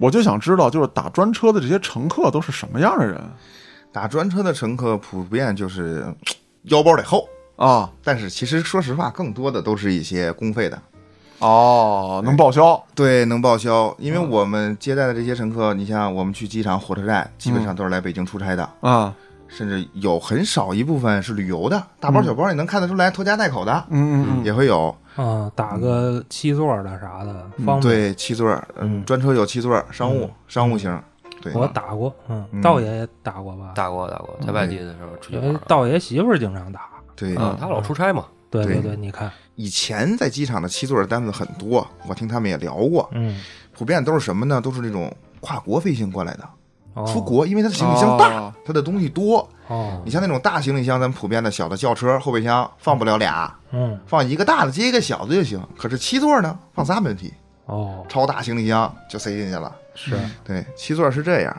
[0.01, 3.21] 我就想知道，就是打专车的这些乘客都是什么样的人
[3.93, 6.07] 打专车的乘客普遍就是
[6.63, 7.91] 腰包得厚，啊？
[8.03, 10.81] 但是其实说实话，更多的都是一些公费的。
[11.41, 19.15] 哦，能报销对，能报销，因为我们接待的这些乘客，你像我们去机场、火车站，基本上都是来北京出差的，啊？
[19.49, 24.97] 甚至有很少一部分是旅游的，大包小包也能看得出来，拖家带口的嗯嗯嗯，也会有。
[25.17, 27.83] 啊，打个七座的啥的，方便。
[27.83, 31.03] 对，七座，嗯，嗯专车有七座，商务嗯商务型。
[31.43, 33.73] 对，我打过，嗯，嗯道爷也打过吧？
[33.75, 35.61] 打过打过，在外地的时候出去因为玩。
[35.67, 36.83] 道爷媳妇儿经常打。
[37.17, 38.27] 对，嗯，他老出差嘛。
[38.51, 43.41] 对对对，你看，以前在机场的七座的单子很多，我听他们也聊过，嗯，
[43.73, 44.61] 普遍都是什么呢？
[44.61, 46.49] 都是那种跨国飞行过来的，哦
[47.07, 49.49] 出国，因为它的行李箱大它，的东西多。
[49.69, 55.63] 哦你，像那种大行李箱，咱们普遍的小的轿车后备箱放不了俩，嗯，放一个大的接一个小的就行。
[55.79, 57.33] 可是七座呢，放仨没问题，
[57.67, 59.73] 哦，超大行李箱就塞进去了。
[59.95, 61.57] 是，对，七座是这样。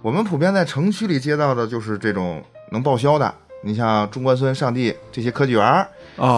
[0.00, 3.34] 我们普遍在城区里接到的就是这种能报销的。
[3.62, 5.86] 你像中关村、上地这些科技园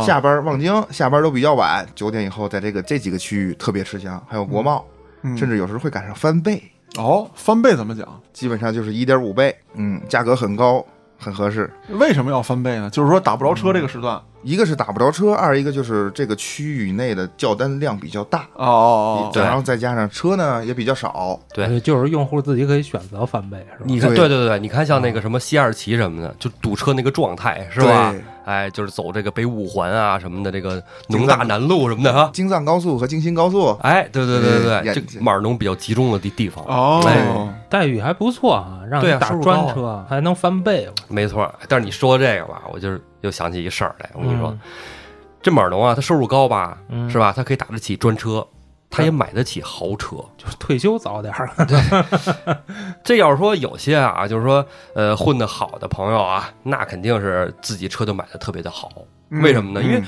[0.05, 4.21] 下班望京下班都比较晚，九点以后在这个这几个区域特别吃香。
[4.27, 4.85] 还有国贸，
[5.23, 6.61] 嗯甚至有时候会赶上翻倍，
[6.99, 8.07] 哦，翻倍怎么讲？
[8.33, 10.85] 基本上就是一点五倍，嗯，价格很高，
[11.19, 11.73] 很合适。
[11.89, 12.91] 为什么要翻倍呢？
[12.91, 14.21] 就是说打不着车这个时段。
[14.43, 23.85] 一个是打不着车，二一个就是这个区域内的叫单量比较大，哦哦哦，对然后再加上车呢也比较少，对呃就是用户自己可以选择翻倍，是吧？
[23.85, 28.23] 你看，对对对对，你看像那个什么西二旗什么的，就堵车那个状态是吧对？
[28.45, 32.29] 哎，就是走这个北五环啊什么的，这个农大南路什么的哈。
[32.33, 36.65] 京藏高速和京新高速，哎，对对对对哎对，码农比较集中的地地方。
[36.65, 44.11] 哦哎，待遇还不错啊，让你打专车还能翻倍，没错，但是你说这个吧，我就是又想起一事儿来。
[44.15, 44.61] 我跟你说嗯，
[45.41, 47.33] 这码农啊，他收入高吧，嗯是吧？
[47.35, 48.47] 他可以打得起专车，
[48.91, 50.17] 他也买得起豪车。
[50.37, 51.51] 就是退休早点儿。
[53.03, 58.91] 这要是说有些啊，就是说呃混得好的朋友啊，那肯定是自己车就买的特别的好。
[59.31, 59.83] 为什么呢？
[59.83, 60.07] 因为嗯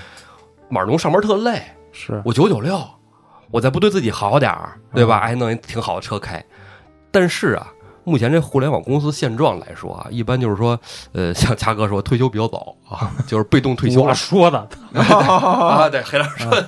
[0.68, 2.81] 码农上班特累，是，我九九六，
[3.50, 5.20] 我再不对自己好点儿，对吧？
[5.20, 6.42] 还弄一挺好的车开。
[7.11, 7.68] 但是啊，
[8.04, 10.78] 目前这互联网公司现状来说啊，一般就是说，
[11.12, 14.58] 呃，像嘉哥说退休比较早啊， 就是被动退休我说的，
[14.94, 15.88] 啊。
[15.88, 16.64] 对，黑老师说，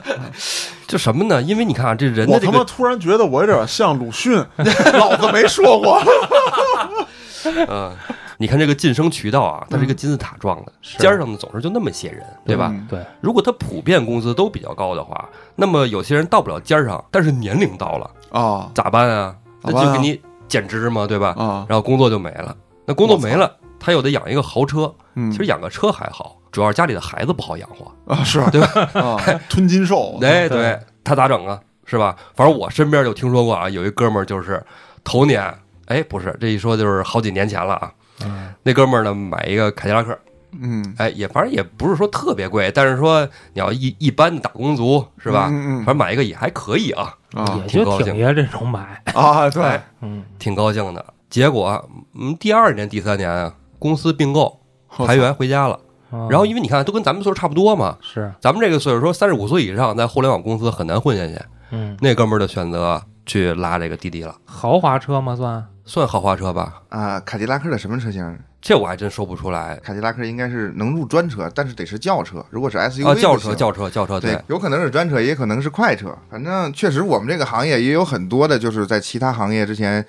[0.87, 1.43] 就什么呢？
[1.43, 4.33] 因为你看啊，这人我他妈突然觉得我有点像鲁迅，
[4.95, 6.03] 老子没说过。
[7.69, 7.93] 嗯，
[8.39, 12.71] 你看这个晋升渠道啊，它是一个金字塔状的，是尖儿上的总是就那么些人，对吧？
[12.73, 19.35] 嗯对，如果他普遍工资都比较高的话，那么有些人到不了尖儿上，但是年龄到了，啊咋办啊？
[19.63, 21.35] 那就给你减脂嘛，对吧？
[21.39, 22.57] 啊，然后工作就没了。
[22.85, 24.93] 那工作没了，他又得养一个豪车。
[25.15, 27.91] 嗯其实养个车还好，主要是家里的孩子不好养活。
[28.13, 29.01] 啊是对吧？
[29.01, 29.17] 啊，
[29.49, 31.59] 吞金兽， 哎，对对他咋整啊？
[31.87, 32.17] 是吧？
[32.35, 34.63] 反正我身边就听说过啊，有一哥们儿就是
[35.05, 35.43] 头年，
[35.87, 37.93] 哎，不是这一说就是好几年前了啊。
[38.25, 40.19] 嗯，那哥们儿呢买一个凯迪拉克，
[40.61, 45.49] 嗯，哎，也反正也不是说特别贵，但是说你要一一般的打工族是吧？
[45.51, 51.05] 嗯反正买一个也还可以啊，啊也就挺高兴挺爷这种买，啊，对哎，嗯，挺高兴的。
[51.29, 54.61] 结果，嗯，第二年、第三年啊，公司并购，
[55.07, 55.75] 裁员回家了。
[55.75, 55.81] 啊
[56.31, 61.45] 然后，因为你看，都跟咱们岁数差不多嘛，是，咱们这个岁数说三十五岁以上，在互联网公司很难混下去。
[61.73, 65.35] 嗯，那哥们儿的选择去拉这个滴滴了，豪华车吗？
[65.35, 66.81] 算，算豪华车吧？
[66.91, 68.39] 啊，凯迪拉克的什么车型？
[68.61, 72.45] 这我还真说不出来凯迪拉克应该是能入专车，但是得是轿车。
[72.51, 73.15] 如果是 SUV 啊。
[73.15, 76.17] 轿车，轿车，轿车，对，有可能是专车，也可能是快车。
[76.29, 80.05] 反正确实，我们这个行业也有很多的，就是在其他行业之前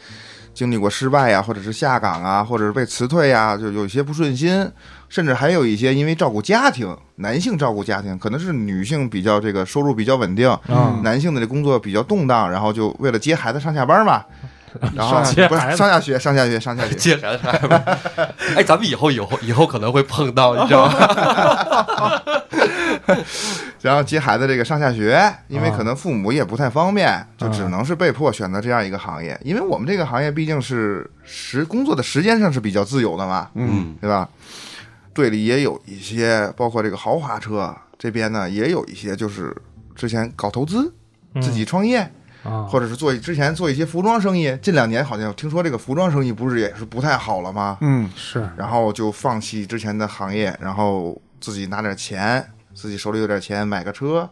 [0.55, 4.67] 经历过失败呀，或者是下岗啊，或者是被辞退呀，就有一些不顺心，
[5.07, 14.25] 甚至还有一些因为照顾家庭，男性照顾家庭，可能是女性比较这个收入比较稳定，嗯男性的这工作比较动荡，然后就为了接孩子上下班嘛，
[14.95, 16.95] 然后不是接孩子上下学，上下学，上下学。
[16.95, 17.39] 接孩子？
[18.55, 22.21] 哎，咱们以后以后以后可能会碰到，你知道吗？
[23.81, 29.39] 然后接孩子这个上下学，因为啊可能父母也不太方便，就啊只能是被迫选择这样一个行业。
[29.43, 34.27] 因为我们这个行业毕竟是时工作的时间上是比较自由的嘛，嗯，对吧？
[35.13, 39.55] 队里也有一些，包括这个豪华车这边呢，也有一些就是
[39.95, 40.93] 之前搞投资、
[41.33, 42.09] 嗯自己创业，啊，
[42.69, 44.57] 或者是做之前做一些服装生意。
[44.62, 47.77] 近两年好像听说这个服装生意不是也是不太好了吗？
[47.81, 54.29] 嗯，是然后就放弃之前的行业，然后自己拿点钱，自己手里有点钱买个车。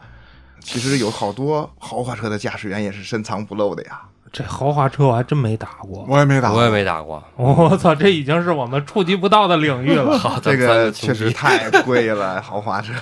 [0.61, 4.01] 其实有好多豪华车的驾驶员也是深藏不露的呀。
[4.37, 6.05] 这豪华车我还真没打过。
[6.09, 7.23] 我也没打过，我也没打过。
[7.37, 10.15] 我操，这已经是我们触及不到的领域了。
[10.19, 12.93] 好，这个确实太贵了， 豪华车。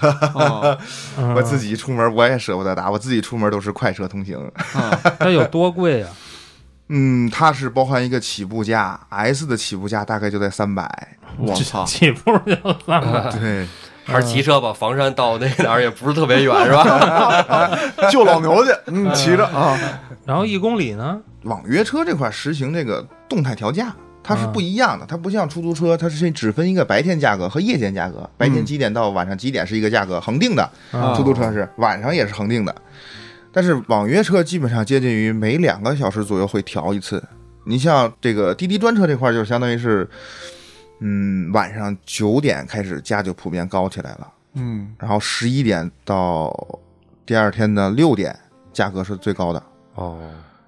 [1.36, 4.38] 我自己出门我也舍不得打，我自己出门都是快车通行。
[4.76, 6.10] 啊它有多贵啊？
[6.90, 11.18] 嗯，它是包含一个起步价，S 的起步价大概就在三百。
[11.40, 13.68] 我操，起步就三百，对，
[14.04, 17.78] 还是骑车吧，房山到那哪儿也不是特别远，是吧？
[18.12, 19.78] 救老牛去，嗯，骑着啊，
[20.26, 21.20] 然后一公里呢？
[21.44, 32.74] 网约车这块实行这个动态调价，它是不一样的，它不像出租车，它是只分一个白天价格和夜间价格，白天几点到晚上几点是一个价格恒定的，啊出租车是晚上也是恒定的，
[33.52, 37.24] 但是网约车基本上接近于每两个小时左右会调一次。
[37.66, 40.10] 你像这个滴滴专车这块，就相当于是，
[41.06, 46.80] 嗯，晚上九点开始价就普遍高起来了，嗯，然后十一点到
[47.26, 48.34] 第二天的六点
[48.72, 49.62] 价格是最高的。
[49.96, 50.18] 哦，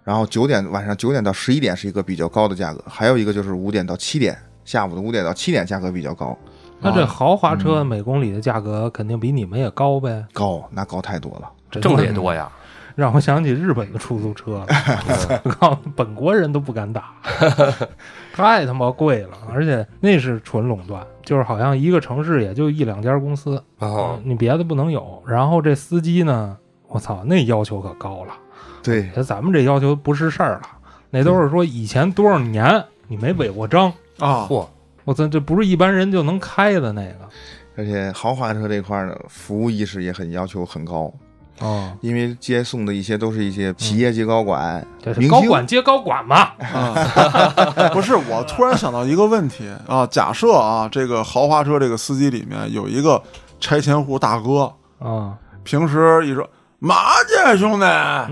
[0.03, 6.37] 然后九点晚上九点到十一点是一个比较高的价格，还有一个就是五点到七点，下午的五点到七点价格比较高，
[6.81, 10.25] 那这豪华车每公里的价格肯定比你们也高呗？
[10.33, 11.49] 高那高太多了。
[11.81, 12.51] 挣的也多呀。
[12.95, 14.65] 让我想起日本的出租车了。
[15.43, 17.13] 我告诉你，本国人都不敢打，
[18.33, 25.21] 太他妈贵了，而且那是纯垄断，就是好像一个城市也就一两家公司，哦，你别的不能有。
[25.27, 28.33] 然后这司机呢，我操，那要求可高了。
[28.81, 30.61] 对，这咱们这要求不是事儿了，
[31.09, 34.67] 那都是说以前多少年你没违过章，啊，嚯，
[35.03, 37.27] 我操，这不是一般人就能开的那个。
[37.77, 41.11] 而且豪华车这块儿呢，服务意识也很要求很高，
[41.59, 44.85] 哦，因为接送的一些都是一些企业级高管、
[45.29, 46.49] 高管接高管嘛。
[46.59, 46.93] 啊，
[47.93, 53.21] 不是，我突然想到一个问题啊，假设啊，这个豪华车这个司机里面有一个
[53.59, 56.47] 拆迁户大哥，啊，平时一说
[56.79, 56.95] 嘛
[57.27, 57.85] 去兄弟，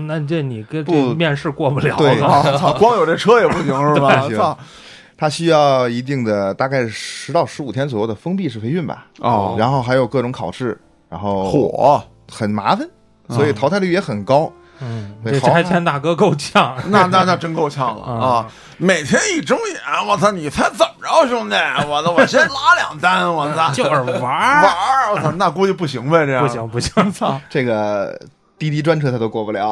[0.06, 0.92] 那这你跟不。
[0.92, 2.16] 这面试过不了对。
[2.16, 2.26] 了。
[2.26, 4.56] 啊，操，光有这车也不行是吧？
[5.16, 9.54] 他需要一定的大概十到十五天左右的封闭式培训吧，哦。
[9.56, 12.86] 然后还有各种考试，然后火，很麻烦，
[13.28, 14.50] 所以淘汰率也很高。
[14.80, 16.76] 嗯，拆迁大哥够呛。
[16.90, 18.46] 那那那真够呛了啊啊！
[18.76, 21.54] 每天一睁眼，我操，你猜怎么着，兄弟？
[21.88, 27.40] 我操，我先拉两单，我操， 就是玩玩儿，我操，那估计不行呗，这样不行不行，操！
[27.48, 28.20] 这个
[28.58, 29.70] 滴滴专车他都过不了，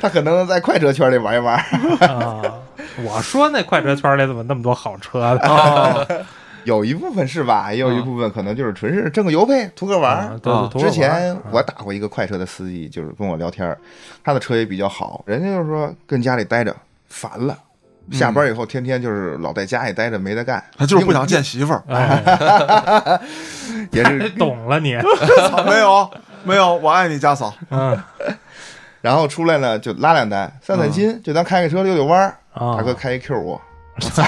[0.00, 1.56] 他可能在快车圈里玩一玩。
[1.56, 2.42] 啊！
[3.02, 6.06] 我说那快车圈里怎么那么多好车呢？
[6.58, 10.50] 啊，有一部分是吧，也有一部分可能就是纯是挣个油费，图个玩啊儿。
[10.52, 13.78] 啊对对，之前我打过一个快车的司机，就是跟我聊天儿，
[14.24, 16.74] 他的车也比较好，人家就是说跟家里待着
[17.08, 17.56] 烦了，
[18.12, 21.82] 下班以后天天就是老在家里待着没得干，他就是不想见媳妇儿。
[21.88, 23.20] 哎，
[23.92, 24.94] 也是 懂了你，
[25.66, 26.10] 没有
[26.44, 27.54] 没有，我爱你家嫂。
[27.70, 27.98] 嗯。
[29.00, 32.36] 然后出来呢就拉两单，散散心，就当开个车溜溜弯儿。
[32.52, 33.60] 啊，大哥开一 Q 五我
[34.00, 34.24] 操，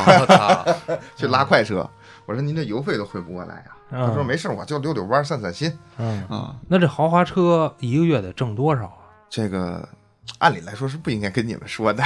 [1.17, 1.89] 去拉快车，
[2.31, 5.77] 我说您这油费都汇不过来啊、嗯他说没事，我就溜溜弯儿散散心。
[5.99, 9.03] 嗯，啊，那这豪华车一个月得挣多少啊？
[9.29, 9.89] 这个
[10.39, 12.05] 按理来说是不应该跟你们说的。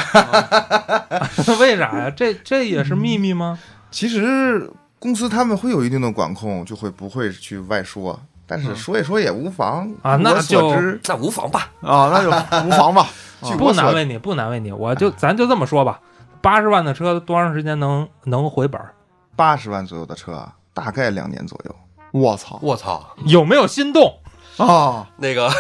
[1.61, 2.11] 为啥呀？
[2.17, 3.59] 这这也是秘密吗？
[3.93, 10.75] 其实公司他们会有一定的管控，就会不会去外说，但是说一说也无妨啊那就，
[11.07, 11.71] 那无妨吧？
[11.83, 12.31] 啊，那就
[12.67, 13.07] 无妨吧。
[13.59, 16.01] 不难为你，不难为你，我就咱就这么说吧，
[16.41, 18.95] 八十万的车多长时间能能回本儿？
[19.37, 21.75] 八十万左右的车，大概两年左右。
[22.13, 24.21] 我操我操，有没有心动？
[24.57, 25.09] 啊！
[25.17, 25.51] 那个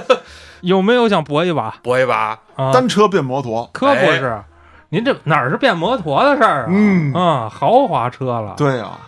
[0.60, 2.72] 有没有想搏一把搏一把，啊？
[2.72, 4.42] 单车变摩托，可不是，
[4.90, 6.66] 您这哪儿是变摩托的事儿啊？
[6.68, 8.54] 嗯啊，豪华车了。
[8.56, 8.98] 对呀，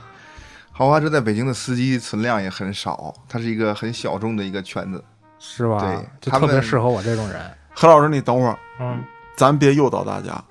[0.72, 5.04] 豪华车在北京的司机存量也很少，它是一个很小众的一个圈子。
[5.38, 5.78] 是吧？
[5.80, 7.38] 对就特别适合我这种人。
[7.74, 9.04] 何老师，你等会儿，嗯
[9.36, 10.42] 咱别诱导大家。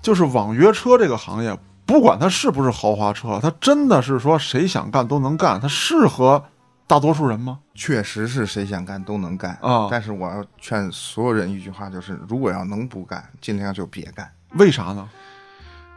[0.00, 1.54] 就是网约车这个行业，
[1.86, 6.42] 不管它是不是豪华车，它真的是说谁想干都能干，它适合
[6.86, 7.58] 大多数人吗？
[7.74, 14.30] 确实是谁想干都能干啊但是我要劝所有人一句话，就是如果要能不干，尽量就别干。
[14.52, 15.08] 为啥呢？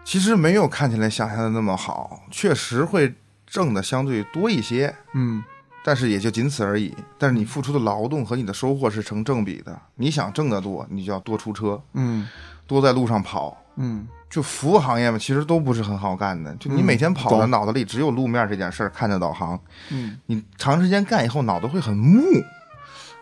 [0.04, 3.14] 其实没有看起来想象的那么好，确实会
[3.46, 5.44] 挣的相对多一些，嗯
[5.84, 6.94] 但是也就仅此而已。
[7.18, 9.80] 但是你付出的劳动和你的收获是成正比的。
[9.96, 12.28] 你想挣得多，你就要多出车，嗯
[12.66, 13.58] 多在路上跑。
[13.76, 16.54] 嗯就服务行业嘛，其实都不是很好干的。
[16.56, 19.60] 就你嗯每天跑的脑子里只有路面这件事儿，看着导航，
[19.90, 20.18] 嗯。
[20.26, 22.22] 你长时间干以后脑子会很木，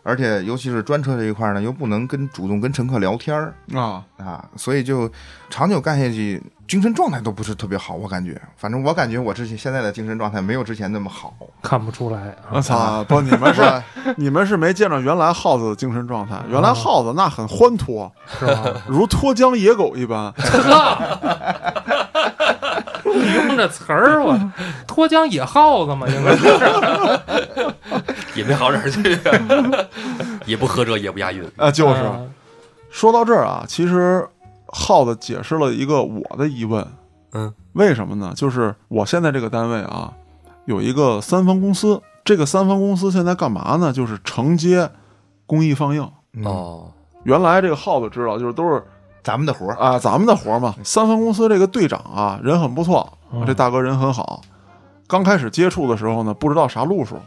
[0.08, 5.10] 而且尤其是专车这一块儿呢，又不能跟主动跟乘客聊天儿啊，啊，所以就
[5.49, 7.95] 长久干下去，精神状态都不是特别好。
[7.95, 11.34] 我感觉，反正我感觉我之前现在的精神状态没有之前那么好。
[11.64, 12.62] 看不出来我啊。
[12.62, 13.03] 操！
[13.06, 13.84] 不，你们是
[14.16, 16.39] 你们是没见着原来耗子的精神状态。
[16.51, 18.64] 原来耗子那很欢脱，是吧？
[18.86, 20.32] 如脱缰野狗一般。
[23.03, 24.38] 你 用这词儿，我
[24.86, 26.45] 脱缰野耗子嘛，应该是。
[28.36, 29.01] 也没好哪儿去，
[30.45, 31.43] 也不合辙，也不押韵。
[31.57, 32.21] 啊，就是啊
[32.89, 34.27] 说到这儿啊，其实
[34.67, 36.86] 耗子解释了一个我的疑问，
[37.33, 38.33] 嗯，为什么呢？
[38.36, 40.13] 就是我现在这个单位啊，
[40.65, 43.91] 有一个三方公司，这个三方公司现在干嘛呢？
[43.91, 44.89] 就是承接
[45.45, 46.09] 公益放映。
[46.33, 46.91] 嗯，哦，
[47.23, 48.83] 原来这个耗子知道，就是都是
[49.23, 50.75] 咱们的活儿，啊咱们的活儿嘛。
[50.83, 54.41] 三方公司这个队长啊，人很不错，嗯这大哥人很好。
[55.07, 57.17] 刚开始接触的时候呢，不知道啥路数，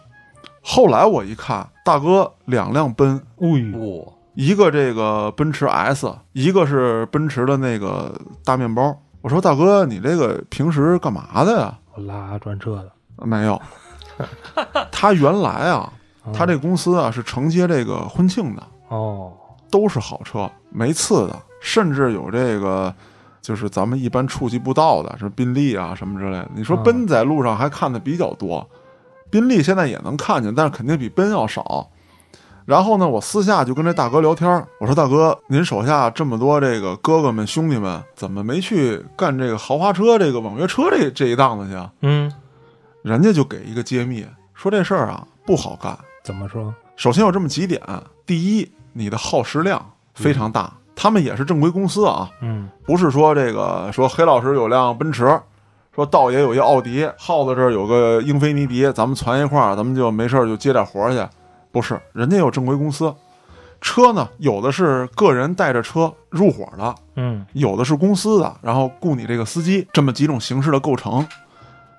[0.63, 8.97] 后来我一看，大哥两辆奔，哎呦，哇，一个这个奔驰 S，一个是奔驰的那个大面包。
[9.21, 11.79] 我说大哥，你这个平时干嘛的呀？
[11.95, 13.61] 我拉专车的，没有，
[14.93, 15.93] 他原来啊，
[16.27, 19.33] 嗯他这公司啊是承接这个婚庆的，哦，
[19.71, 22.95] 都是好车，没次的，甚至有这个。
[23.41, 26.51] 就是咱们一般触及不到的，什么宾利啊什么之类的。
[26.55, 28.69] 你说嗯奔在路上还看的比较多，
[29.31, 31.89] 宾利现在也能看见，但是肯定比奔要少。
[32.65, 42.31] 然后呢，我私下就跟这大哥聊天儿，我说：“大哥，您手下这么多这个哥哥们兄弟们，怎么没去干这个豪华车、这个网约车这这一档子去啊嗯，？”
[43.03, 45.99] 人家就给一个揭秘，说这事儿啊不好干。
[46.23, 46.75] 怎么说？
[46.97, 47.81] 首先有这么几点：
[48.27, 55.41] 第一，你的耗时量非常大，他们也是正规公司啊，嗯，不是说这个说黑老师有辆奔驰，
[55.99, 61.27] 说道爷有一奥迪，耗子这儿有个英菲尼迪，咱们攒一块儿，咱们就没事儿就接点活儿去。
[61.73, 63.13] 不是，人家有正规公司，
[63.81, 71.27] 车呢有的是个人带着车入伙的，嗯，有的是公司的，然后雇你这个司机，这么几种形式的构成。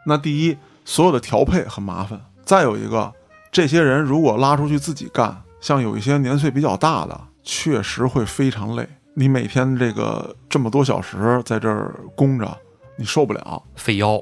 [0.06, 3.12] 那第一，所有的调配很麻烦；再有一个，
[3.52, 8.88] 这些人如果拉出去自己干，像有一些年岁比较大的，确实会非常累。
[9.14, 12.58] 你每天这个这么多小时在这儿供着，
[13.00, 14.22] 你受不了，费腰，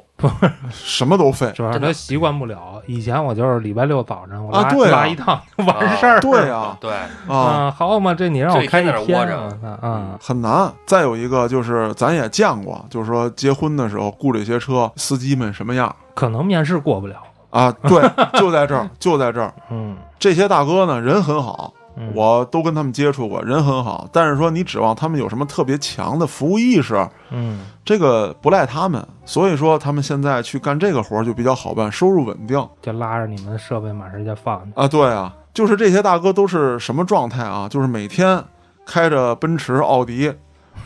[0.70, 1.52] 什么都费。
[1.56, 2.80] 主要是他习惯不了。
[2.86, 6.20] 以前我就是礼拜六早上我拉、啊对啊拉一趟就完事儿。
[6.20, 6.92] 对呀、 对，
[7.28, 10.72] 啊，啊，好嘛，这你让我开这一天啊啊，很难。
[10.86, 17.16] 再有一个就是，咱也见过，就是说结婚的时候雇这些车，司机们什么样可能面试过不了。
[17.50, 17.72] 啊？
[17.82, 18.02] 对，
[18.40, 19.52] 就在这儿，就在这儿。
[19.72, 24.08] 嗯，这些大哥呢，人很好，嗯我都跟他们接触过，人很好。
[24.12, 29.06] 但是说你指望他们有什么特别强的服务意识，嗯这个不赖他们。
[29.26, 34.62] 所以说他们现在去干这个活儿就比较好办，收入稳定就拉着你们的设备满世界放。
[34.76, 34.88] 啊。
[34.88, 37.68] 对啊，就是这些大哥都是什么状态啊？
[37.70, 38.44] 就是每天
[38.86, 40.32] 开着奔驰、奥迪，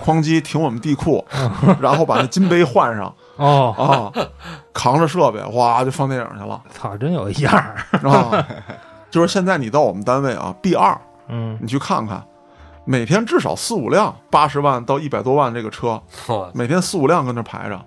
[0.04, 1.24] 哐叽停我们地库，
[1.80, 4.10] 然后把那金杯换上哦，啊，
[4.74, 8.10] 扛着设备，哇就放电影去了操，真有一样儿。
[8.10, 8.48] 啊。
[9.12, 11.00] 就是现在你到我们单位啊，B 二。
[11.34, 12.22] 嗯你去看看，
[12.84, 16.02] 每天至少四五辆八十万到一百多万这个车，
[16.54, 17.86] 每天四五辆跟那排着。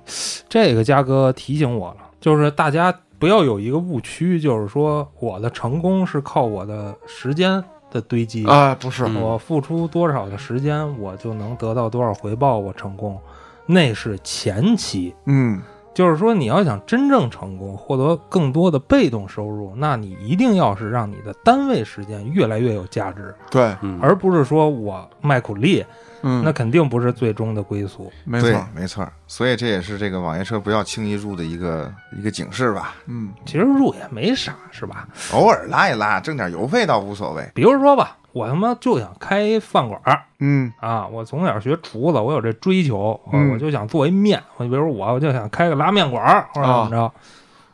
[0.49, 13.21] 这个嘉哥提醒我了，就是大家不要有一个误区，就是说我的成功是靠我的时间的堆积，哎，不是，嗯我付出多少的时间，我就能得到多少回报，我成功，
[13.67, 15.15] 那是前期。
[15.27, 15.61] 嗯，
[15.95, 25.85] 就是说，你要想真正成功，获得更多的被动收入，那你一定要是让你的单位时间越来越有价值，对，嗯，而不是说我卖苦力，
[26.23, 28.13] 嗯，那肯定不是最终的归宿。
[28.25, 29.13] 没错，，没错儿。
[29.29, 32.97] 所以这也是这个网约车不要轻易入的一个一个警示吧。
[33.07, 35.07] 嗯其实入也没啥，是吧？
[35.33, 37.49] 偶尔拉一拉，挣点油费倒无所谓。
[37.55, 41.07] 比如说吧，我他妈就想开饭馆儿嗯啊！
[41.07, 44.43] 我从小学厨子，我有这追求，嗯我就想做一面。
[44.57, 47.03] 我比如我，我就想开个拉面馆儿，或者啊怎么着，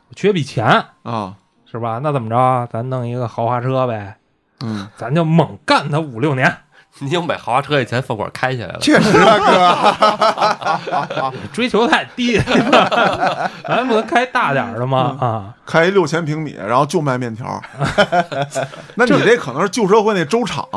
[0.09, 1.35] 我缺笔钱，啊，
[1.65, 1.99] 是吧？
[2.03, 2.67] 那怎么着？
[2.71, 4.17] 咱弄一个豪华车呗，
[4.61, 6.55] 嗯咱就猛干他五六年。
[7.03, 8.79] 你有买豪华车以前，饭馆开起来了。
[8.79, 10.79] 确实啊，
[11.09, 15.17] 哥， 追求太低，咱不能开大点儿的吗？
[15.19, 17.61] 啊，开一六千平米，然后就卖面条。
[18.95, 20.67] 那你这可能是旧社会那粥厂，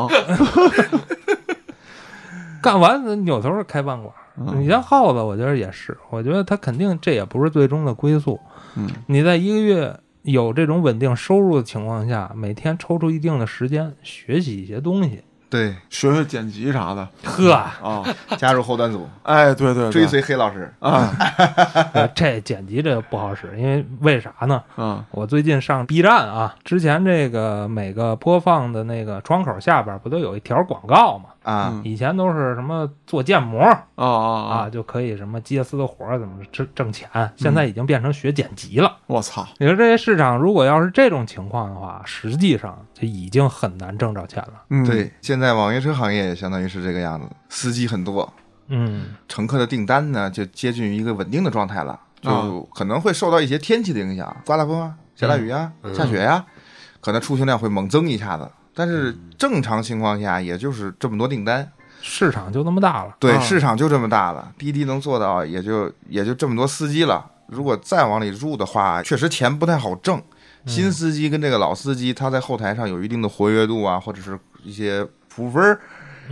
[2.62, 4.10] 干完扭头开饭馆。
[4.58, 8.40] 你像耗子，我觉得也是，我觉得他肯定这也不是最终的归宿。
[8.74, 15.22] 嗯，你在一个月有这种稳定收入的情况下，每天抽出一定的时间学习一些东西，
[15.54, 18.02] 对，学学剪辑啥的呵，啊。
[18.36, 21.12] 加入后端组，哎，对对，追随黑老师，啊
[22.12, 24.60] 这剪辑这不好使，因为为啥呢？
[24.74, 31.26] 啊我最近上 B 站啊，之前这个每个播放的那个窗口下边不都有一条广告吗？
[31.44, 34.70] 啊嗯，以前都是什么做建模啊啊啊，！
[34.70, 38.96] 就可以什么接私的活儿怎么挣挣钱，现在已经变成学剪辑了。
[39.06, 39.46] 我操！
[39.58, 44.62] 你说这些市场如果要是这种情况的话，实际上就已经很难挣着钱了。
[44.70, 48.32] 嗯，对，现在网约车行业也相当于是这个样子，司机很多，
[48.68, 51.92] 嗯乘客的订单呢就接近于一个稳定的状态了，
[52.24, 56.42] 啊就可能会受到一些天气的影响，刮大风啊、下大雨啊、嗯下雪呀、
[57.02, 58.50] 可能出行量会猛增一下子。
[58.74, 61.70] 但是正常情况下，也就是这么多订单，
[62.02, 63.14] 市场就那么大了。
[63.18, 67.24] 对，啊市场就这么大了，滴滴能做到，也就也就这么多司机了。
[67.46, 70.20] 如果再往里入的话，确实钱不太好挣。
[70.66, 75.78] 新司机跟这个老司机，他在后台上有一定的活跃度啊，或者是一些服务分儿，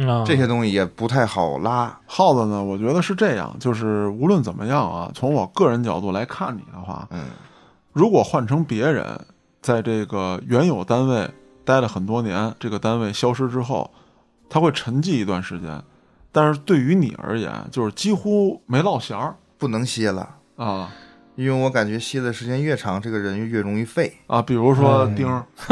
[0.09, 1.95] 啊，这些东西也不太好拉。
[2.07, 2.65] 耗子呢？
[2.65, 7.27] 我觉得是这样，就是无论怎么样啊，从我个人角度来看你的话，嗯，
[7.93, 9.05] 如果换成别人，
[9.61, 11.31] 在这个原有单位
[11.65, 13.91] 待了很多年，这个单位消失之后，
[14.49, 15.83] 他会沉寂一段时间。
[16.31, 20.91] 但是对于你而言，就是几乎没落弦儿不能歇了，啊
[21.35, 24.13] 因为我感觉歇的时间越长，这个人越容易废。
[24.27, 24.43] 啊！
[24.43, 25.43] 比如说嗯丁儿，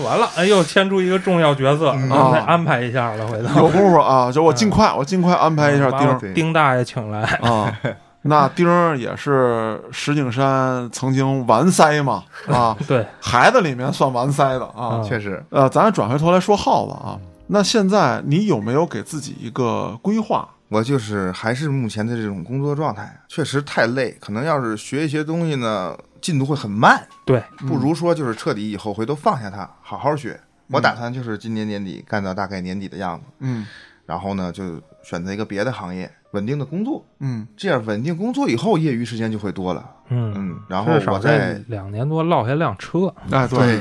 [0.00, 7.22] 完了，哎呦，牵出一个重要角色，嗯咱得安排一下了，回头有功夫啊，就我尽快，我尽快安排一下丁丁大爷请来。
[7.22, 7.72] 啊。
[8.26, 14.92] 那丁儿也是石景山曾经完塞嘛啊， 对，孩子里面算完塞的啊。
[14.94, 20.48] 嗯确实，呃，咱转回头来说耗子啊，那现在你有没有给自己一个规划？
[20.70, 24.16] 我就是还是目前的这种工作状态，确实太累。
[24.18, 27.06] 可能要是学一些东西呢，进度会很慢。
[27.26, 30.40] 对，不如说就是彻底以后回头放下它，好好学。
[30.68, 33.66] 我打算就是今年年底干到大概年底的样子，嗯
[34.06, 37.04] 然后呢就选择一个别的行业，稳定的工作。
[37.20, 39.88] 嗯这样稳定工作以后，业余时间就会多了。
[40.08, 43.14] 嗯，嗯，然后我再两年多落下辆车。
[43.30, 43.80] 哎对，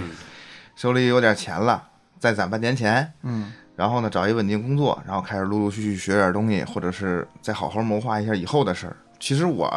[0.75, 1.81] 手里有点钱了，
[2.19, 8.95] 再攒半年钱，嗯然后呢找一稳定工作，然后开始陆陆续续学点东西，或者是再好好谋划一下以后的事儿。
[9.19, 9.71] 其实我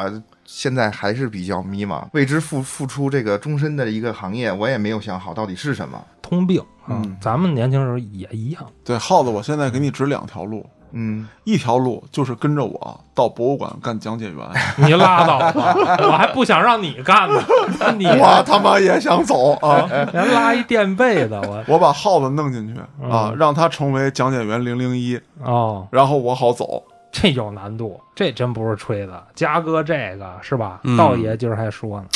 [0.44, 6.04] 现在还是比较迷茫，为之付付出这个终身的一个行业，我也没有想好到底是什么。
[6.20, 8.66] 通病啊，嗯咱们年轻时候也一样。
[8.84, 10.68] 对，耗子，我现在给你指两条路，
[10.98, 14.36] 嗯，一条路就是跟着我到博物馆干讲解员，
[14.78, 17.42] 你拉倒吧， 我还不想让你干呢，
[17.98, 19.86] 你我他妈也想走啊！
[20.12, 26.82] 连拉一垫背的，我我把耗子弄进去啊，嗯让他成为讲解员零零一，哦，然后我好走。
[27.12, 29.22] 这有难度，这真不是吹的。
[29.34, 30.80] 嘉哥这个是吧？
[30.84, 32.06] 嗯道爷今儿还说呢，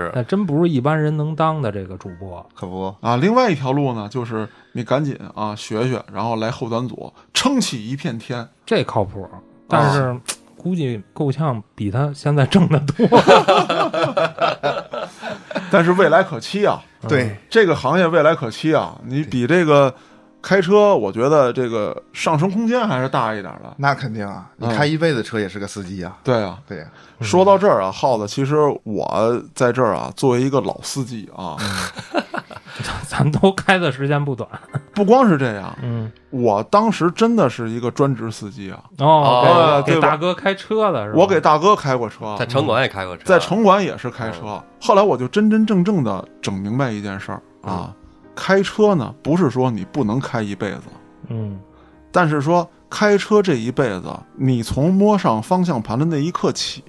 [0.00, 2.44] 是那真不是一般人能当的这个主播。
[2.54, 8.46] 可不，啊，另外一条路呢，就是你赶紧啊学学，然后来后端组撑起一片天。
[8.66, 9.28] 这靠谱，
[9.68, 10.14] 但是、
[10.58, 13.06] 估计够呛比他现在挣的多。
[15.70, 18.98] 但是未来可期啊，对，这个行业未来可期啊！
[19.04, 19.94] 你比这个
[20.44, 23.72] 开车，我觉得这个上升空间还是大一点的。
[23.78, 26.18] 那肯定啊，你嗯开一辈子车也是个司机啊。
[26.22, 26.88] 对啊，对啊，
[27.20, 31.56] 说到这儿啊，耗子，其实我在这儿啊，作为一个老司机啊，
[33.08, 34.46] 咱都开的时间不短。
[34.92, 41.18] 不光是这样，嗯，我当时真的是一个专职司机啊，哦，哦给大哥开车的是吧？
[41.18, 44.62] 我给大哥开过车在，城管也开过车，在城管也是开车。
[44.80, 47.92] 后来我就真真正正的整明白一件事儿啊，
[48.34, 50.82] 开车呢不是说你不能开一辈子，
[51.28, 51.60] 嗯
[52.12, 54.04] 但是说开车这一辈子，
[54.36, 56.84] 你从摸上方向盘的那一刻起，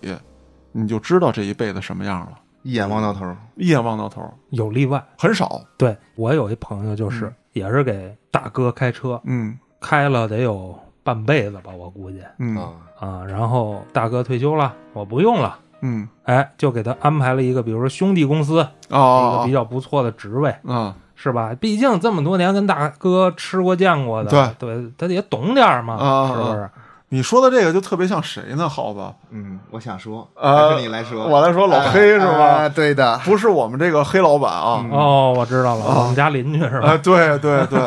[0.72, 3.36] 你就知道这一辈子什么样了，一眼望到头。
[3.56, 5.04] 一眼望到头，有例外。
[5.18, 5.62] 很少。
[5.78, 5.96] 对。
[6.16, 7.36] 我有一朋友就是、嗯。
[7.54, 9.58] 也是给大哥开车，嗯。
[9.80, 12.22] 开了得有半辈子吧，我估计。
[12.38, 12.56] 嗯。
[12.58, 13.26] 啊，啊。
[13.26, 16.08] 然后大哥退休了，我不用了，嗯。
[16.24, 21.51] 哎，就给他安排了一个，比如说兄弟公司，一个啊比较不错的职位，啊是吧？
[21.59, 26.70] 毕竟这么多年跟大哥吃过见过的，对对，他也懂点儿嘛，啊是不是？
[27.09, 28.68] 你说的这个就特别像谁呢？
[28.68, 28.99] 耗子，
[29.30, 32.43] 嗯，我想说，呃还是你来说，我来说老黑是吧？
[32.43, 34.84] 啊对的，不是我们这个黑老板啊。
[34.91, 36.89] 哦，我知道了，我们家邻居是吧？
[36.89, 37.80] 啊，对对对，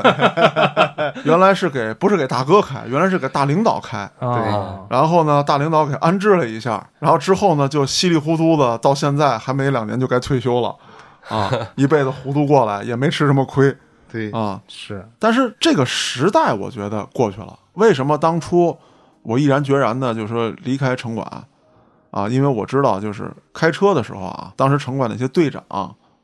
[1.25, 4.09] 原来是给不是给大哥开，原来是给大领导开。
[4.21, 10.75] 啊，然后呢，大领导给安置了一下，然后之后呢，就稀里糊涂的，到现在还没两年就该退休了，
[11.29, 13.77] 啊，一辈子糊涂过来也没吃什么亏
[14.11, 14.61] 对，啊。
[14.69, 17.59] 是但是这个时代，我觉得过去了。
[17.75, 18.77] 为什么当初
[19.23, 21.27] 我毅然决然的就说离开城管
[22.11, 22.29] 啊？
[22.29, 25.63] 因为我知道，就是开车的时候啊，当时城管那些队长，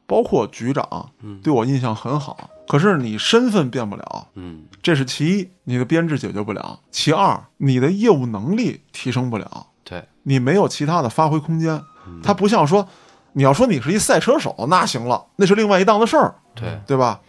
[0.07, 2.51] 包括局长，嗯对我印象很好。
[2.67, 11.75] 可是你身份变不了，嗯这是其一，你的编制解决不了；其二，你的业务能力提升不了，对，你没有其他的发挥空间。
[12.07, 12.87] 嗯它不像说，
[13.35, 17.21] 你要说你是一赛车手，那行了，那是另外一档子事儿，对，对吧？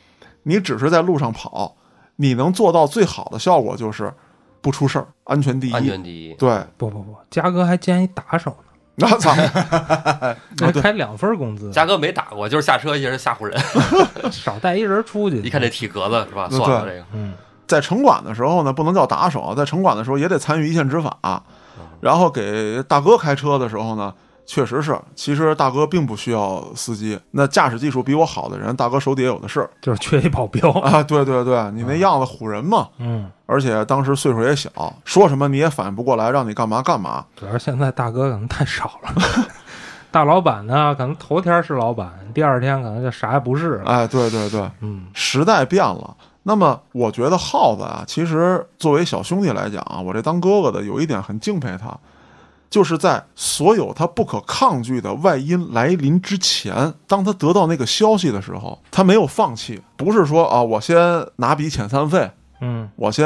[0.44, 1.76] 你只是在路上跑，
[2.16, 4.14] 你能做到最好的效果就是
[4.62, 5.74] 不出事儿，安全第一。
[5.74, 6.34] 安全第一。
[6.36, 9.32] 对，不不不，嘉哥还兼一打手呢，那操，
[10.64, 13.60] 还开两份工资，嘉哥没打过，就是下车一人吓唬人，
[14.32, 15.42] 少带一人出去。
[15.42, 16.48] 一看这体格子是吧？
[16.50, 17.34] 算了，这个嗯，
[17.68, 21.42] 在城管的时候呢，不能叫打手，在城管的时候也得参与一线执法。
[22.02, 24.14] 然后给大哥开车的时候呢，
[24.46, 30.70] 确实是，其实大哥并不需要司机，那驾驶技术比我好的人，大哥手底下有的是就是 缺一保镖。
[30.72, 31.02] 啊。
[31.04, 32.88] 对对对，你那样子唬人嘛。
[33.00, 34.70] 嗯，而且当时岁数也小，
[35.04, 37.26] 说什么你也反应不过来，让你干嘛干嘛。
[37.36, 39.14] 主要是现在大哥可能太少了。
[40.12, 43.84] 大老板呢，可能头天是老板，第二天可能就啥也不是了。
[43.86, 46.16] 哎，对对对，嗯，时代变了。
[46.44, 51.90] 那么，我觉得耗子啊，其实作为小兄弟来讲啊，我这当哥哥的有一点很敬佩他，
[52.76, 63.26] 就是在所有他不可抗拒的外因来临之前，当他得到那个消息的时候，他没有放弃，不是说啊，我先拿笔遣散费，嗯，我先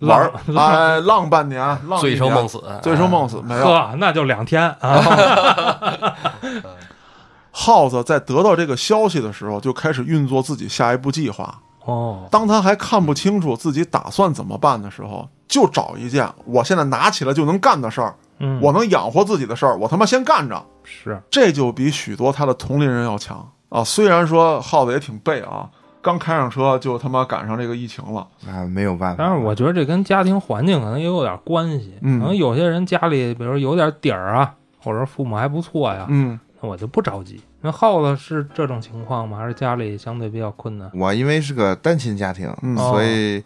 [0.00, 3.64] 玩哎，浪半年，浪一年醉生梦，死，醉生梦死，没有。
[3.64, 6.16] 呵，那就两天啊。
[7.52, 11.60] 耗子在得到这个消息的时候，就开始运作自己下一步计划。
[11.84, 20.60] 哦，当他还看不清楚自己打算怎么办的时候，就找一件我现在拿起来就能干的事儿，嗯，我能养活自己的事儿，我他妈先干着。
[20.82, 23.84] 是这就比许多他的同龄人要强啊！
[23.84, 25.68] 虽然说耗子也挺背啊，
[26.02, 28.26] 刚开上车就他妈赶上这个疫情了。
[28.48, 29.22] 啊，没有办法。
[29.22, 31.94] 但是我觉得这跟家庭环境可能也有点关系。
[32.00, 37.40] 嗯可能有些人家里，比如有点底儿啊，或者父母还不错呀，嗯，那我就不着急。
[37.60, 39.36] 那耗子是这种情况吗？
[39.38, 40.90] 还是家里相对比较困难？
[40.94, 43.44] 我因为是个单亲家庭，嗯所以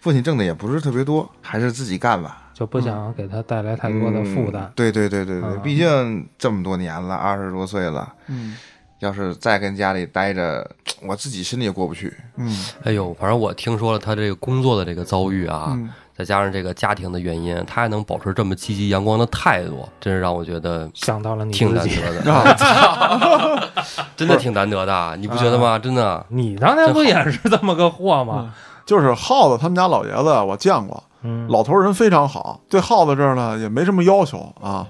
[0.00, 2.49] 父亲挣的也不是特别多，还是自己干吧。
[2.60, 4.72] 就不想给他带来太多的负担嗯。
[4.76, 8.54] 对对对对对，啊毕竟这么多年了，二十多岁了，嗯
[8.98, 10.70] 要是再跟家里待着，
[11.06, 12.12] 我自己心里也过不去。
[12.36, 12.54] 嗯
[12.84, 23.68] 哎呦，反正我听说了他这个工作的这个遭遇啊，嗯，再加上这个家庭的原因，他还能保持这么积极阳光的态度，真是让我觉得想到了你挺难，得的
[24.14, 25.78] 真的挺难得的，你不觉得吗？
[25.78, 28.52] 真的，你当年不也是这么个货吗？
[28.84, 34.86] 就是耗子他们家老爷子我见过，嗯，老头人非常好，对耗子这儿呢也没什么要求啊，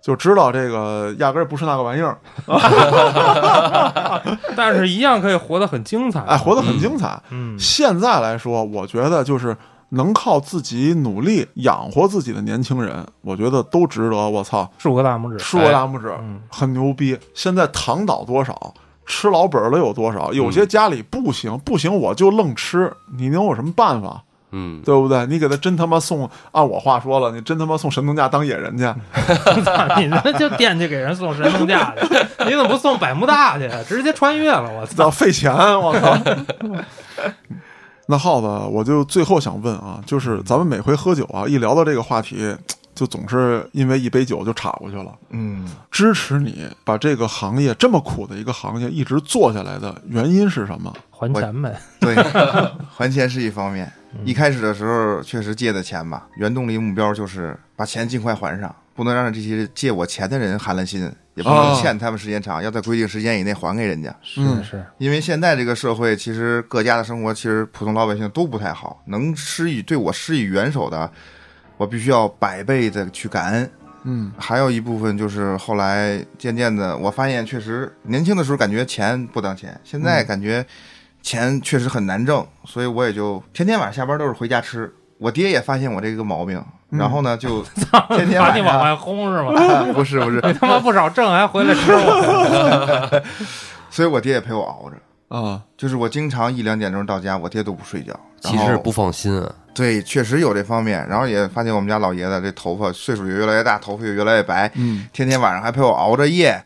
[0.00, 2.18] 就知道这个压根儿不是那个玩意儿，
[4.56, 6.20] 但是一样可以活得很精彩。
[6.20, 7.20] 哎，活得很精彩。
[7.30, 9.56] 嗯，现在来说，我觉得就是
[9.90, 14.16] 能靠自己努力养活自己的年轻人，我觉得都值得。
[14.16, 15.38] 我操，竖个大拇指。
[15.38, 17.18] 竖个大拇指，嗯很牛逼。
[17.34, 18.72] 现在躺倒多少，
[19.04, 20.32] 吃老本儿的有多少？
[20.32, 24.22] 有些家里不行，不行我就愣吃，你能有什么办法？
[24.52, 25.26] 嗯，对不对？
[25.26, 28.84] 你给他真他妈送，按我话说了，你真他妈送神农架当野人去，
[29.98, 33.68] 你这就惦记给人送神农架去，你怎么不送百慕大去？
[33.86, 34.94] 直接穿越了，我操！
[34.94, 35.52] 咋费钱？
[35.52, 36.18] 我操！
[38.06, 42.56] 那耗子，我就最后想问啊，就是咱们每回喝酒啊，一聊到这个话题，
[42.92, 45.12] 就总是因为一杯酒就岔过去了。
[45.28, 50.92] 嗯，支持你把这个行业这么苦的一个行业一直做下来的原因是什么？
[51.10, 51.80] 还钱呗。
[52.00, 52.16] 对，
[52.92, 53.90] 还钱是一方面。
[54.24, 61.00] 一开始的时候确实借的钱吧，原动力目标就是把钱尽快还上，不能让这些借我钱的人寒了心，
[61.34, 64.14] 也不能哦欠他们时间长，要在规定时间以内还给人家。
[64.36, 64.62] 嗯。
[64.64, 64.70] 是。
[64.70, 71.10] 是，因为现在这个社会，其实各家的生活，其实普通老百姓都不太好，能施以对我施以援手的，
[71.76, 73.70] 我必须要百倍的去感恩。
[74.02, 74.32] 嗯。
[74.36, 80.66] 还有一部分就是后来渐渐的，我发现确实年轻的时候感觉钱不当钱，现在感觉
[81.22, 84.92] 钱确实很难挣，所以我也就天天晚上下班都是回家吃。
[85.18, 87.62] 我爹也发现我这个毛病，然后呢就
[88.08, 89.92] 天天晚上把你往外轰是吗？
[89.92, 93.22] 不 是不是， 你他妈不少挣还回来吃我，
[93.90, 94.96] 所以我爹也陪我熬着。
[95.28, 98.18] 啊，就是我经常一两点钟到家，我爹都不睡觉。
[98.40, 101.06] 其实不放心啊，对，确实有这方面。
[101.06, 106.60] 然后也发现我们家老爷子这头发岁数也越来越大，头发也越来越白，嗯，天天晚上还陪我熬着夜，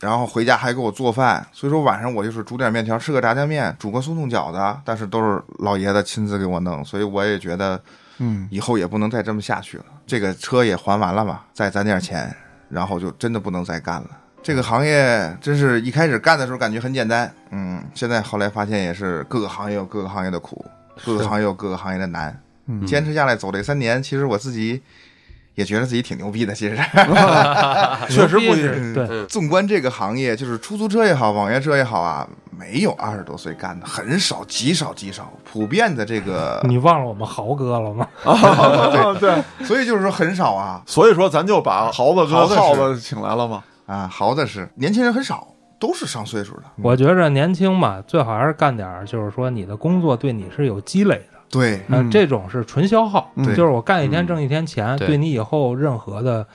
[0.00, 1.46] 然后回家还给我做饭。
[1.52, 6.84] 所以说晚上我就是煮点面条，吃个炸酱面，煮个速冻饺子，但是都是老爷子亲自给我弄。
[6.84, 7.80] 所以我也觉得
[8.18, 9.84] 嗯，以后也不能再这么下去了。
[10.06, 12.34] 这个车也还完了嘛，再攒点钱，
[12.68, 14.08] 然后就真的不能再干了。
[14.42, 20.64] 这个行业真是一开始干的时候感觉很简单，嗯，现在后来发现也是各个行业有各个行业的苦，
[21.04, 22.40] 各个行业有各个行业的难。
[22.70, 24.82] 嗯坚持下来走这三年，其实我自己
[25.58, 26.54] 也觉得自己挺牛逼的。
[26.54, 26.76] 其实，
[28.08, 32.24] 确实不是对，嗯纵观这个行业，就是出租车也好，网约车也好啊，
[32.56, 35.32] 没有二十多岁干的，很少，极少，极少。
[35.44, 38.06] 普遍的这个， 你忘了我们豪哥了吗？
[38.22, 43.64] 啊，对，所以就是说很少啊所以说咱就把豪子豪子是跟耗子请来了吗。
[43.86, 45.48] 啊，豪子是年轻人很少，
[45.80, 46.62] 都是上岁数的。
[46.82, 51.37] 我觉着年轻嘛，最好还是干点儿，就是说你的工作对你是有积累的。
[51.50, 53.46] 对，呃嗯，这种是纯消耗，嗯。
[53.54, 54.26] 就是我干一天嗯。
[54.26, 55.08] 挣一天钱，对。
[55.08, 56.46] 对你以后任何的，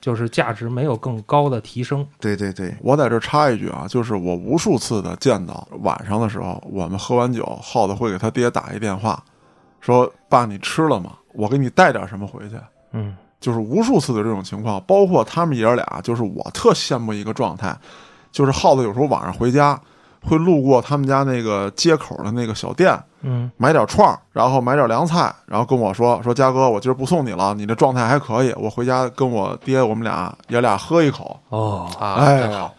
[0.00, 2.06] 就是价值没有更高的提升。
[2.18, 9.22] 对对对，我在这插一句啊，就是我无数次的见到晚上的时候，我们喝完酒，耗子会给他爹打一电话，
[9.80, 11.12] 说：“爸，你吃了吗？
[11.34, 12.56] 我给你带点什么回去。”
[12.92, 17.76] 嗯，就是无数次的这种情况，包括他们爷儿俩，就是我特羡慕一个状态，
[18.32, 19.78] 就是耗子有时候晚上回家
[20.22, 31.38] 会路过他们家那个街口的那个小店，嗯，买点串儿，然后买点凉菜，然后跟我说说嘉哥，我今儿不送你了，你这状态还可以，我回家跟我爹我们俩爷俩喝一口。
[31.48, 32.70] 哦，啊，哎呀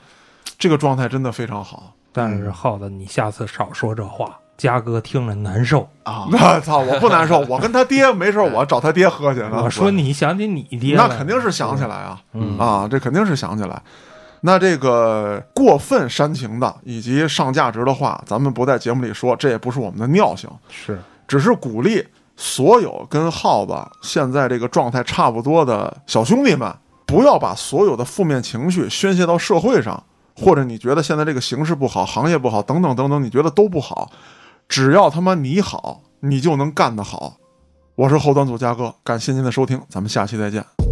[0.57, 1.93] 这个状态真的非常好。
[2.11, 5.87] 但是耗子，你下次少说这话，嘉哥听着难受。
[6.03, 9.39] 啊，那操，我不难受， 我跟他爹没事儿，我找他爹喝去。
[9.51, 13.81] 那我说你想起你爹，那肯定是想起来啊，嗯啊，这肯定是想起来。
[14.41, 26.73] 那这个过分煽情的以及上价值的话，咱们不在节目里说，这也不是我们的尿性，是只是鼓励所有跟耗子现在这个状态差不多的小兄弟们，
[27.05, 30.01] 不要把所有的负面情绪宣泄到社会上，
[30.35, 34.09] 或者你觉得现在这个形势不好、行业不好等等等等，你觉得都不好，
[34.69, 37.35] 只要他妈你好，你就能干得好。
[37.95, 40.88] 我是后端组嘉哥，感谢您的收听，咱们下期再见。